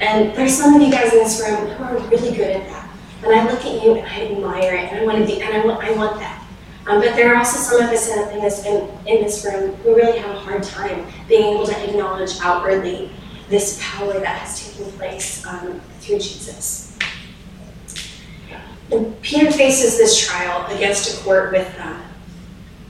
And 0.00 0.34
there's 0.34 0.56
some 0.56 0.74
of 0.74 0.82
you 0.82 0.90
guys 0.90 1.12
in 1.12 1.18
this 1.18 1.40
room 1.40 1.68
who 1.68 1.84
are 1.84 1.98
really 2.08 2.34
good 2.34 2.56
at 2.56 2.68
that. 2.68 2.88
And 3.22 3.34
I 3.34 3.50
look 3.50 3.64
at 3.64 3.84
you 3.84 3.94
and 3.96 4.06
I 4.06 4.32
admire 4.32 4.74
it, 4.74 4.92
and 4.92 5.00
I 5.00 5.04
want 5.04 5.18
to 5.18 5.26
be, 5.26 5.42
and 5.42 5.54
I 5.54 5.64
want, 5.64 5.84
I 5.84 5.92
want 5.92 6.18
that. 6.20 6.31
Um, 6.86 7.00
but 7.00 7.14
there 7.14 7.32
are 7.32 7.36
also 7.36 7.58
some 7.58 7.80
of 7.80 7.90
us 7.90 8.08
in, 8.08 8.40
this, 8.40 8.66
in, 8.66 8.88
in 9.06 9.22
this 9.22 9.44
room 9.44 9.74
who 9.76 9.94
really 9.94 10.18
have 10.18 10.30
a 10.30 10.38
hard 10.38 10.62
time 10.64 11.06
being 11.28 11.54
able 11.54 11.66
to 11.66 11.88
acknowledge 11.88 12.32
outwardly 12.40 13.10
this 13.48 13.78
power 13.80 14.14
that 14.14 14.38
has 14.38 14.66
taken 14.66 14.90
place 14.92 15.46
um, 15.46 15.80
through 16.00 16.18
Jesus. 16.18 16.98
And 18.90 19.20
Peter 19.22 19.50
faces 19.50 19.96
this 19.96 20.26
trial 20.26 20.66
against 20.74 21.18
a 21.18 21.24
court 21.24 21.52
with 21.52 21.80
um, 21.80 22.02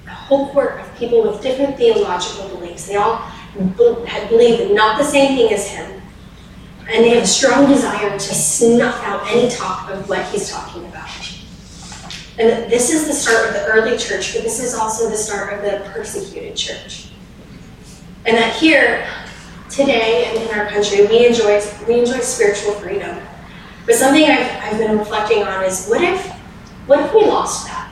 a 0.06 0.10
whole 0.10 0.48
court 0.52 0.80
of 0.80 0.96
people 0.96 1.22
with 1.30 1.42
different 1.42 1.76
theological 1.76 2.48
beliefs. 2.48 2.86
They 2.86 2.96
all 2.96 3.16
had 3.16 4.28
believed 4.28 4.72
not 4.72 4.98
the 4.98 5.04
same 5.04 5.36
thing 5.36 5.52
as 5.52 5.68
him. 5.68 6.00
And 6.90 7.04
they 7.04 7.10
have 7.10 7.22
a 7.22 7.26
strong 7.26 7.68
desire 7.68 8.10
to 8.10 8.18
snuff 8.18 9.00
out 9.04 9.22
any 9.28 9.48
talk 9.50 9.90
of 9.90 10.08
what 10.08 10.24
he's 10.26 10.50
talking 10.50 10.84
about. 10.86 11.08
And 12.38 12.70
this 12.70 12.90
is 12.90 13.06
the 13.06 13.12
start 13.12 13.48
of 13.48 13.54
the 13.54 13.64
early 13.66 13.98
church, 13.98 14.32
but 14.32 14.42
this 14.42 14.58
is 14.62 14.74
also 14.74 15.10
the 15.10 15.16
start 15.16 15.52
of 15.52 15.62
the 15.62 15.88
persecuted 15.90 16.56
church. 16.56 17.08
And 18.24 18.36
that 18.36 18.56
here, 18.56 19.06
today, 19.68 20.26
and 20.26 20.48
in 20.48 20.58
our 20.58 20.66
country, 20.68 21.06
we 21.06 21.26
enjoy 21.26 21.62
we 21.86 22.00
enjoy 22.00 22.20
spiritual 22.20 22.72
freedom. 22.74 23.18
But 23.84 23.96
something 23.96 24.24
I've, 24.24 24.50
I've 24.62 24.78
been 24.78 24.96
reflecting 24.98 25.42
on 25.42 25.64
is 25.64 25.86
what 25.88 26.02
if 26.02 26.26
what 26.86 27.00
if 27.00 27.12
we 27.12 27.24
lost 27.24 27.66
that? 27.66 27.90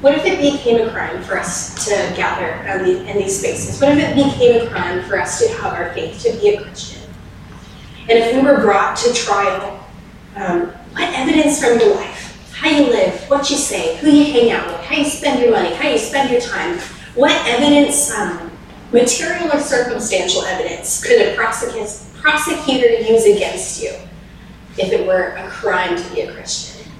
What 0.00 0.14
if 0.14 0.24
it 0.24 0.38
became 0.40 0.86
a 0.86 0.90
crime 0.90 1.22
for 1.22 1.36
us 1.38 1.86
to 1.86 1.90
gather 2.16 2.46
in 2.84 3.18
these 3.18 3.38
spaces? 3.38 3.80
What 3.80 3.98
if 3.98 3.98
it 3.98 4.14
became 4.14 4.66
a 4.66 4.70
crime 4.70 5.02
for 5.02 5.20
us 5.20 5.40
to 5.40 5.48
have 5.54 5.74
our 5.74 5.92
faith, 5.92 6.22
to 6.22 6.32
be 6.38 6.54
a 6.54 6.62
Christian? 6.62 7.02
And 8.02 8.18
if 8.18 8.34
we 8.34 8.40
were 8.40 8.60
brought 8.60 8.96
to 8.98 9.12
trial, 9.12 9.84
um, 10.36 10.68
what 10.92 11.12
evidence 11.14 11.60
from 11.60 11.78
life 11.78 12.07
how 12.58 12.68
you 12.68 12.90
live, 12.90 13.14
what 13.30 13.48
you 13.50 13.56
say, 13.56 13.96
who 13.98 14.10
you 14.10 14.32
hang 14.32 14.50
out 14.50 14.66
with, 14.66 14.80
how 14.80 14.96
you 14.96 15.04
spend 15.04 15.40
your 15.40 15.52
money, 15.52 15.72
how 15.76 15.88
you 15.88 15.96
spend 15.96 16.28
your 16.28 16.40
time. 16.40 16.76
What 17.14 17.30
evidence, 17.46 18.10
um, 18.10 18.50
material 18.92 19.52
or 19.52 19.60
circumstantial 19.60 20.42
evidence, 20.42 21.00
could 21.06 21.22
a 21.22 21.36
prosecutor 21.36 22.88
use 23.00 23.24
against 23.26 23.80
you 23.80 23.90
if 24.76 24.92
it 24.92 25.06
were 25.06 25.36
a 25.36 25.48
crime 25.48 25.96
to 25.96 26.14
be 26.14 26.22
a 26.22 26.32
Christian? 26.32 26.90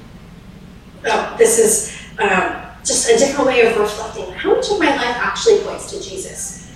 Oh, 1.07 1.35
this 1.37 1.59
is 1.59 2.21
um, 2.21 2.63
just 2.85 3.11
a 3.11 3.19
different 3.19 3.49
way 3.49 3.67
of 3.67 3.77
reflecting. 3.77 4.33
How 4.35 4.55
much 4.55 4.71
of 4.71 4.79
my 4.79 4.95
life 4.95 5.17
actually 5.17 5.59
points 5.63 5.91
to 5.91 6.01
Jesus? 6.01 6.71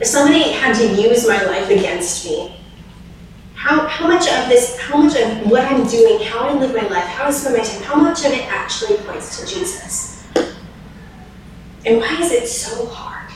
If 0.00 0.08
somebody 0.08 0.50
had 0.50 0.74
to 0.74 1.00
use 1.00 1.28
my 1.28 1.40
life 1.44 1.70
against 1.70 2.24
me, 2.26 2.56
how, 3.54 3.86
how 3.86 4.08
much 4.08 4.28
of 4.28 4.48
this, 4.48 4.78
how 4.78 4.98
much 4.98 5.16
of 5.16 5.50
what 5.50 5.64
I'm 5.64 5.86
doing, 5.86 6.20
how 6.24 6.48
I 6.48 6.54
live 6.54 6.74
my 6.74 6.86
life, 6.88 7.04
how 7.04 7.26
I 7.26 7.30
spend 7.30 7.56
my 7.56 7.64
time, 7.64 7.82
how 7.82 7.94
much 7.96 8.24
of 8.24 8.32
it 8.32 8.44
actually 8.48 8.98
points 8.98 9.40
to 9.40 9.54
Jesus? 9.54 10.26
And 11.86 11.98
why 11.98 12.18
is 12.20 12.32
it 12.32 12.46
so 12.46 12.86
hard? 12.86 13.30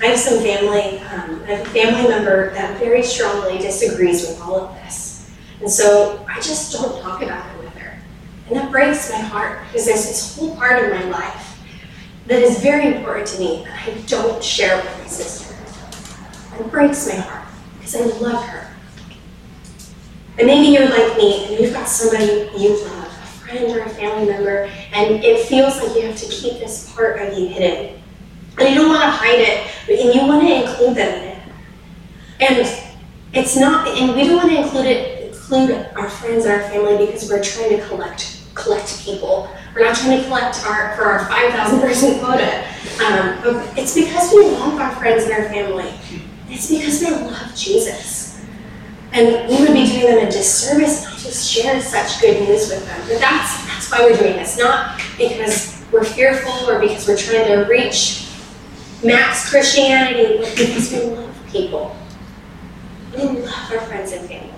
I 0.00 0.06
have 0.06 0.18
some 0.18 0.42
family, 0.42 0.98
um, 0.98 1.42
I 1.44 1.54
have 1.54 1.66
a 1.66 1.70
family 1.70 2.08
member 2.08 2.50
that 2.54 2.78
very 2.78 3.02
strongly 3.02 3.58
disagrees 3.58 4.26
with 4.26 4.40
all 4.40 4.60
of 4.60 4.74
this. 4.74 5.30
And 5.60 5.70
so 5.70 6.24
I 6.28 6.36
just 6.36 6.72
don't 6.72 7.00
talk 7.00 7.22
about 7.22 7.46
it 7.54 7.64
with 7.64 7.74
her. 7.76 7.98
And 8.48 8.56
that 8.56 8.70
breaks 8.70 9.10
my 9.10 9.18
heart 9.18 9.60
because 9.66 9.86
there's 9.86 10.06
this 10.06 10.36
whole 10.36 10.54
part 10.56 10.84
of 10.84 10.90
my 10.90 11.04
life 11.04 11.58
that 12.26 12.42
is 12.42 12.60
very 12.60 12.94
important 12.94 13.26
to 13.28 13.40
me 13.40 13.64
that 13.64 13.88
I 13.88 13.98
don't 14.06 14.42
share 14.42 14.76
with 14.76 14.98
my 14.98 15.06
sister. 15.06 15.54
And 16.52 16.66
it 16.66 16.70
breaks 16.70 17.08
my 17.08 17.14
heart 17.14 17.45
because 17.86 18.14
I 18.14 18.18
love 18.18 18.44
her. 18.44 18.74
And 20.38 20.46
maybe 20.46 20.68
you're 20.68 20.88
like 20.88 21.16
me 21.16 21.46
and 21.46 21.60
you've 21.60 21.72
got 21.72 21.88
somebody 21.88 22.50
you 22.56 22.82
love, 22.84 23.06
a 23.06 23.26
friend 23.26 23.64
or 23.70 23.80
a 23.80 23.88
family 23.88 24.28
member, 24.28 24.70
and 24.92 25.24
it 25.24 25.46
feels 25.46 25.80
like 25.80 25.94
you 25.96 26.02
have 26.02 26.16
to 26.18 26.26
keep 26.26 26.58
this 26.58 26.92
part 26.92 27.20
of 27.20 27.38
you 27.38 27.48
hidden. 27.48 28.02
And 28.58 28.68
you 28.68 28.74
don't 28.74 28.88
want 28.88 29.02
to 29.02 29.10
hide 29.10 29.38
it, 29.38 29.70
and 29.88 30.14
you 30.14 30.26
want 30.26 30.46
to 30.46 30.62
include 30.62 30.96
them 30.96 31.22
in 31.22 31.28
it. 31.28 31.42
And 32.40 32.96
it's 33.32 33.56
not, 33.56 33.86
and 33.88 34.14
we 34.16 34.26
don't 34.26 34.36
want 34.36 34.50
to 34.50 34.62
include 34.62 34.86
it, 34.86 35.32
include 35.32 35.70
our 35.94 36.08
friends 36.08 36.44
and 36.44 36.54
our 36.54 36.68
family 36.68 37.06
because 37.06 37.30
we're 37.30 37.42
trying 37.42 37.78
to 37.78 37.86
collect 37.86 38.42
collect 38.54 39.00
people. 39.04 39.50
We're 39.74 39.84
not 39.84 39.94
trying 39.94 40.18
to 40.18 40.26
collect 40.26 40.64
our 40.64 40.96
for 40.96 41.04
our 41.04 41.26
5,000 41.26 41.80
person 41.80 42.18
quota. 42.18 42.66
Um, 43.04 43.62
it's 43.76 43.94
because 43.94 44.32
we 44.32 44.44
love 44.44 44.80
our 44.80 44.96
friends 44.96 45.24
and 45.24 45.32
our 45.32 45.48
family. 45.50 45.92
It's 46.48 46.70
because 46.70 47.00
they 47.00 47.10
love 47.10 47.54
Jesus. 47.54 48.44
And 49.12 49.48
we 49.48 49.60
would 49.60 49.72
be 49.72 49.86
doing 49.86 50.16
them 50.16 50.26
a 50.26 50.30
disservice 50.30 51.04
not 51.04 51.18
to 51.18 51.30
share 51.30 51.80
such 51.80 52.20
good 52.20 52.46
news 52.46 52.68
with 52.68 52.84
them. 52.86 53.00
But 53.08 53.18
that's, 53.18 53.66
that's 53.66 53.90
why 53.90 54.02
we're 54.02 54.16
doing 54.16 54.36
this, 54.36 54.58
not 54.58 55.00
because 55.16 55.82
we're 55.90 56.04
fearful 56.04 56.68
or 56.68 56.78
because 56.78 57.08
we're 57.08 57.16
trying 57.16 57.46
to 57.46 57.68
reach 57.68 58.28
max 59.02 59.50
Christianity, 59.50 60.38
but 60.38 60.56
because 60.56 60.92
we 60.92 61.02
love 61.04 61.46
people. 61.50 61.96
We 63.16 63.22
love 63.22 63.72
our 63.72 63.80
friends 63.80 64.12
and 64.12 64.28
family. 64.28 64.52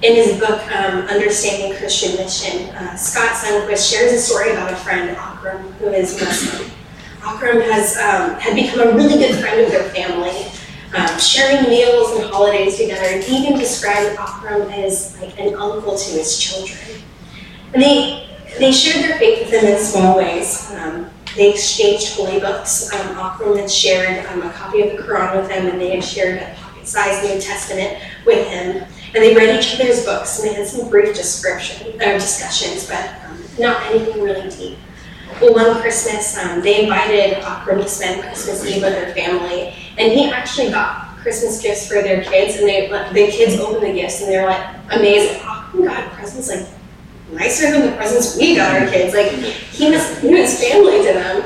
In 0.00 0.14
his 0.14 0.38
book, 0.38 0.60
um, 0.72 1.00
Understanding 1.08 1.76
Christian 1.76 2.16
Mission, 2.16 2.68
uh, 2.76 2.96
Scott 2.96 3.34
Sunquist 3.34 3.90
shares 3.90 4.12
a 4.12 4.18
story 4.18 4.52
about 4.52 4.72
a 4.72 4.76
friend, 4.76 5.10
Akram, 5.10 5.72
who 5.72 5.88
is 5.88 6.20
Muslim. 6.20 6.70
Akram 7.22 7.60
has 7.60 7.96
um, 7.96 8.38
had 8.38 8.54
become 8.54 8.80
a 8.80 8.92
really 8.92 9.18
good 9.18 9.38
friend 9.40 9.60
of 9.60 9.70
their 9.70 9.88
family, 9.90 10.46
um, 10.96 11.18
sharing 11.18 11.68
meals 11.68 12.16
and 12.16 12.30
holidays 12.30 12.76
together, 12.78 13.04
and 13.04 13.24
even 13.24 13.58
described 13.58 14.16
Akram 14.18 14.70
as 14.70 15.20
like 15.20 15.38
an 15.38 15.54
uncle 15.54 15.96
to 15.96 16.10
his 16.10 16.38
children. 16.38 17.02
And 17.74 17.82
they 17.82 18.28
they 18.58 18.72
shared 18.72 19.04
their 19.04 19.18
faith 19.18 19.40
with 19.40 19.50
him 19.52 19.64
in 19.66 19.78
small 19.78 20.16
ways. 20.16 20.70
Um, 20.72 21.10
they 21.36 21.50
exchanged 21.52 22.14
holy 22.14 22.40
books. 22.40 22.92
Um, 22.92 23.16
Akram 23.18 23.56
had 23.56 23.70
shared 23.70 24.26
um, 24.26 24.42
a 24.42 24.50
copy 24.52 24.82
of 24.82 24.96
the 24.96 25.02
Quran 25.02 25.40
with 25.40 25.50
him, 25.50 25.66
and 25.66 25.80
they 25.80 25.94
had 25.94 26.02
shared 26.02 26.42
a 26.42 26.54
pocket-sized 26.54 27.22
New 27.22 27.40
Testament 27.40 28.02
with 28.24 28.46
him. 28.48 28.84
And 29.14 29.24
they 29.24 29.34
read 29.34 29.58
each 29.58 29.74
other's 29.74 30.04
books, 30.04 30.38
and 30.38 30.48
they 30.48 30.54
had 30.54 30.66
some 30.66 30.88
brief 30.88 31.14
description 31.14 31.94
or 32.00 32.14
discussions, 32.14 32.88
but 32.88 33.14
um, 33.26 33.38
not 33.58 33.82
anything 33.86 34.22
really 34.22 34.48
deep. 34.50 34.78
Well, 35.40 35.54
one 35.54 35.80
Christmas, 35.80 36.36
um, 36.38 36.62
they 36.62 36.82
invited 36.84 37.38
Akram 37.38 37.80
to 37.80 37.88
spend 37.88 38.22
Christmas 38.22 38.64
Eve 38.64 38.82
with 38.82 38.92
their 38.92 39.14
family, 39.14 39.74
and 39.96 40.12
he 40.12 40.30
actually 40.30 40.70
got 40.70 41.16
Christmas 41.18 41.60
gifts 41.62 41.86
for 41.86 42.02
their 42.02 42.24
kids, 42.24 42.56
and 42.56 42.68
they 42.68 42.88
the 42.88 43.30
kids 43.30 43.60
opened 43.60 43.82
the 43.82 43.92
gifts, 43.92 44.20
and 44.20 44.32
they 44.32 44.38
were 44.38 44.46
like 44.46 44.76
amazing. 44.90 45.40
Akram 45.42 45.84
got 45.84 46.12
presents 46.12 46.48
like 46.48 46.66
nicer 47.32 47.70
than 47.70 47.90
the 47.90 47.96
presents 47.96 48.36
we 48.36 48.56
got 48.56 48.80
our 48.80 48.88
kids. 48.88 49.14
Like 49.14 49.32
he 49.32 49.90
was 49.90 50.22
was 50.22 50.60
family 50.60 50.98
to 51.06 51.12
them. 51.12 51.42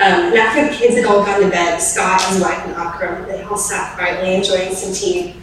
Um, 0.00 0.32
and 0.32 0.38
after 0.38 0.66
the 0.66 0.74
kids 0.74 0.96
had 0.96 1.04
all 1.04 1.24
gone 1.24 1.42
to 1.42 1.50
bed, 1.50 1.78
Scott, 1.78 2.22
his 2.22 2.40
wife, 2.40 2.64
and 2.64 2.74
Akram, 2.74 3.28
they 3.28 3.42
all 3.42 3.58
sat 3.58 3.98
quietly 3.98 4.34
enjoying 4.34 4.74
some 4.74 4.94
tea. 4.94 5.34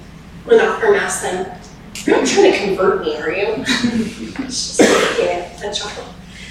When 0.46 0.60
Akram 0.60 0.96
asked 0.96 1.22
them, 1.22 1.46
"You're 2.06 2.18
not 2.18 2.28
trying 2.28 2.52
to 2.54 2.58
convert 2.58 3.02
me, 3.02 3.18
are 3.18 3.32
you?" 3.32 3.64
just 4.46 4.80
like, 4.80 5.20
yeah, 5.20 5.70
a 5.70 5.74
chuckle. 5.74 6.06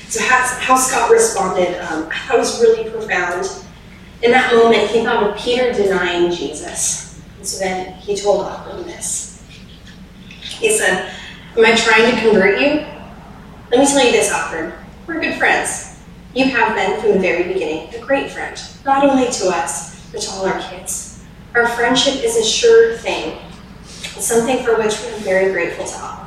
So 0.08 0.22
how, 0.22 0.46
how 0.60 0.76
Scott 0.76 1.10
responded, 1.10 1.78
um, 1.80 2.08
I 2.12 2.18
thought 2.26 2.38
was 2.38 2.60
really 2.60 2.88
profound. 2.90 3.46
In 4.22 4.30
that 4.30 4.54
moment, 4.54 4.90
he 4.90 5.04
thought 5.04 5.22
of 5.22 5.36
Peter 5.36 5.72
denying 5.72 6.30
Jesus. 6.30 7.20
And 7.38 7.46
so 7.46 7.58
then 7.58 7.94
he 7.94 8.16
told 8.16 8.46
Akram 8.46 8.84
this. 8.84 9.44
He 10.58 10.76
said, 10.76 11.12
Am 11.56 11.64
I 11.64 11.74
trying 11.74 12.14
to 12.14 12.20
convert 12.20 12.60
you? 12.60 12.86
Let 13.70 13.80
me 13.80 13.86
tell 13.86 14.04
you 14.04 14.12
this, 14.12 14.30
Akram. 14.30 14.72
We're 15.06 15.20
good 15.20 15.38
friends. 15.38 15.98
You 16.34 16.46
have 16.50 16.76
been 16.76 17.00
from 17.00 17.12
the 17.12 17.18
very 17.18 17.52
beginning 17.52 17.94
a 17.94 17.98
great 17.98 18.30
friend, 18.30 18.60
not 18.84 19.04
only 19.04 19.30
to 19.30 19.48
us, 19.48 20.10
but 20.12 20.20
to 20.20 20.30
all 20.32 20.46
our 20.46 20.60
kids. 20.60 21.24
Our 21.54 21.66
friendship 21.66 22.22
is 22.22 22.36
a 22.36 22.44
sure 22.44 22.96
thing, 22.98 23.38
and 24.14 24.22
something 24.22 24.62
for 24.64 24.76
which 24.76 25.00
we 25.00 25.08
are 25.08 25.18
very 25.20 25.52
grateful 25.52 25.86
to 25.86 25.96
Allah. 25.96 26.25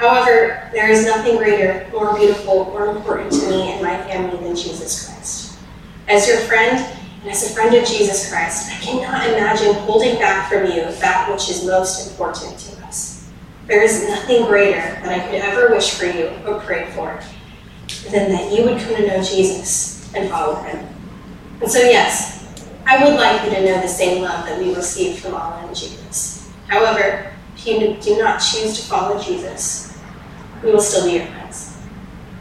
However, 0.00 0.66
there 0.72 0.90
is 0.90 1.04
nothing 1.04 1.36
greater, 1.36 1.86
more 1.92 2.16
beautiful, 2.16 2.64
more 2.64 2.86
important 2.86 3.32
to 3.32 3.50
me 3.50 3.72
and 3.72 3.82
my 3.82 4.02
family 4.04 4.38
than 4.38 4.56
Jesus 4.56 5.06
Christ. 5.06 5.58
As 6.08 6.26
your 6.26 6.38
friend, 6.38 6.78
and 7.20 7.30
as 7.30 7.50
a 7.50 7.54
friend 7.54 7.74
of 7.74 7.84
Jesus 7.84 8.32
Christ, 8.32 8.70
I 8.70 8.76
cannot 8.76 9.28
imagine 9.28 9.74
holding 9.74 10.14
back 10.14 10.50
from 10.50 10.64
you 10.64 10.90
that 10.90 11.30
which 11.30 11.50
is 11.50 11.66
most 11.66 12.10
important 12.10 12.58
to 12.58 12.86
us. 12.86 13.28
There 13.66 13.82
is 13.82 14.08
nothing 14.08 14.46
greater 14.46 14.80
that 14.80 15.08
I 15.08 15.26
could 15.26 15.42
ever 15.42 15.68
wish 15.68 15.90
for 15.90 16.06
you 16.06 16.30
or 16.46 16.60
pray 16.60 16.90
for 16.92 17.20
than 18.10 18.32
that 18.32 18.50
you 18.50 18.64
would 18.64 18.80
come 18.80 18.96
to 18.96 19.06
know 19.06 19.22
Jesus 19.22 20.10
and 20.14 20.30
follow 20.30 20.62
him. 20.62 20.82
And 21.60 21.70
so, 21.70 21.78
yes, 21.78 22.48
I 22.86 23.04
would 23.04 23.16
like 23.16 23.44
you 23.44 23.50
to 23.50 23.66
know 23.66 23.82
the 23.82 23.86
same 23.86 24.22
love 24.22 24.46
that 24.46 24.58
we 24.58 24.74
received 24.74 25.18
from 25.18 25.34
Allah 25.34 25.62
and 25.66 25.76
Jesus. 25.76 26.50
However, 26.68 27.34
if 27.54 27.66
you 27.66 27.98
do 28.00 28.16
not 28.16 28.38
choose 28.38 28.80
to 28.80 28.88
follow 28.88 29.22
Jesus, 29.22 29.89
we 30.62 30.70
will 30.70 30.80
still 30.80 31.06
be 31.06 31.12
your 31.12 31.26
friends. 31.26 31.78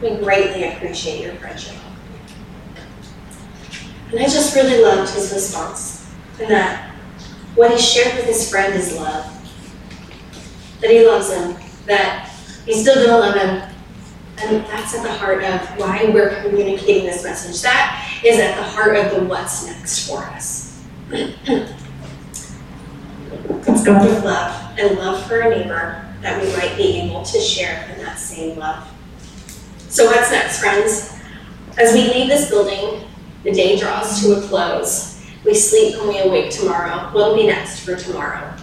We 0.02 0.16
greatly 0.18 0.66
appreciate 0.66 1.22
your 1.22 1.36
friendship. 1.36 1.76
And 4.12 4.20
I 4.20 4.24
just 4.24 4.56
really 4.56 4.82
loved 4.82 5.14
his 5.14 5.32
response, 5.32 6.10
and 6.40 6.50
that 6.50 6.90
what 7.56 7.72
he 7.72 7.78
shared 7.78 8.16
with 8.16 8.26
his 8.26 8.50
friend 8.50 8.74
is 8.74 8.96
love. 8.96 9.26
That 10.82 10.90
he 10.90 11.06
loves 11.06 11.32
him, 11.32 11.56
that 11.86 12.30
he's 12.66 12.82
still 12.82 13.06
gonna 13.06 13.18
love 13.18 13.36
him, 13.36 13.76
and 14.38 14.66
that's 14.66 14.96
at 14.96 15.04
the 15.04 15.12
heart 15.12 15.44
of 15.44 15.62
why 15.78 16.10
we're 16.12 16.42
communicating 16.42 17.06
this 17.06 17.24
message. 17.24 17.62
That 17.62 18.22
is 18.24 18.40
at 18.40 18.56
the 18.56 18.64
heart 18.64 18.96
of 18.96 19.12
the 19.14 19.24
what's 19.26 19.68
next 19.68 20.08
for 20.08 20.20
us. 20.20 20.82
it's 21.12 21.44
God 23.84 24.06
with 24.06 24.24
love 24.24 24.80
and 24.80 24.98
love 24.98 25.28
for 25.28 25.42
a 25.42 25.50
neighbor 25.50 26.09
that 26.22 26.42
we 26.42 26.52
might 26.54 26.76
be 26.76 27.02
able 27.02 27.24
to 27.24 27.40
share 27.40 27.90
in 27.94 28.04
that 28.04 28.18
same 28.18 28.58
love. 28.58 28.88
So, 29.90 30.06
what's 30.06 30.32
next, 30.32 30.60
friends? 30.60 31.16
As 31.78 31.94
we 31.94 32.14
leave 32.14 32.28
this 32.28 32.50
building, 32.50 33.08
the 33.44 33.52
day 33.52 33.78
draws 33.78 34.22
to 34.22 34.34
a 34.34 34.42
close. 34.48 35.26
We 35.46 35.54
sleep 35.54 35.96
and 35.96 36.10
we 36.10 36.20
awake 36.20 36.52
tomorrow. 36.52 37.10
What'll 37.12 37.36
be 37.36 37.48
next 37.48 37.80
for 37.80 37.96
tomorrow? 37.96 38.54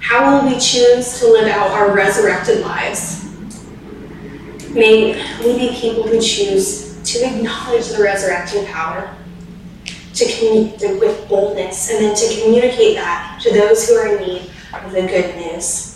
How 0.00 0.42
will 0.42 0.50
we 0.50 0.58
choose 0.58 1.18
to 1.20 1.28
live 1.28 1.48
out 1.48 1.70
our 1.70 1.94
resurrected 1.94 2.60
lives? 2.60 3.24
May 4.70 5.14
we 5.44 5.58
be 5.58 5.76
people 5.76 6.02
who 6.02 6.20
choose 6.20 7.00
to 7.04 7.24
acknowledge 7.24 7.88
the 7.88 8.02
resurrecting 8.02 8.66
power, 8.66 9.14
to 10.14 10.32
communicate 10.32 10.98
with 11.00 11.28
boldness, 11.28 11.90
and 11.90 12.04
then 12.04 12.16
to 12.16 12.42
communicate 12.42 12.96
that 12.96 13.40
to 13.42 13.52
those 13.52 13.88
who 13.88 13.94
are 13.96 14.16
in 14.16 14.26
need 14.26 14.50
of 14.72 14.92
the 14.92 15.02
good 15.02 15.36
news. 15.36 15.93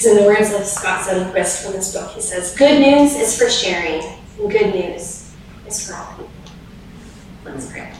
Because 0.00 0.16
in 0.16 0.24
the 0.24 0.30
words 0.30 0.50
of 0.54 0.64
Scott 0.64 1.02
Sunquist 1.02 1.62
from 1.62 1.72
this 1.72 1.92
book, 1.92 2.10
he 2.12 2.22
says, 2.22 2.56
Good 2.56 2.80
news 2.80 3.14
is 3.16 3.38
for 3.38 3.50
sharing, 3.50 4.02
and 4.40 4.50
good 4.50 4.74
news 4.74 5.30
is 5.66 5.86
for 5.86 5.94
all 5.94 6.06
people. 6.12 6.30
Let's 7.44 7.70
pray. 7.70 7.92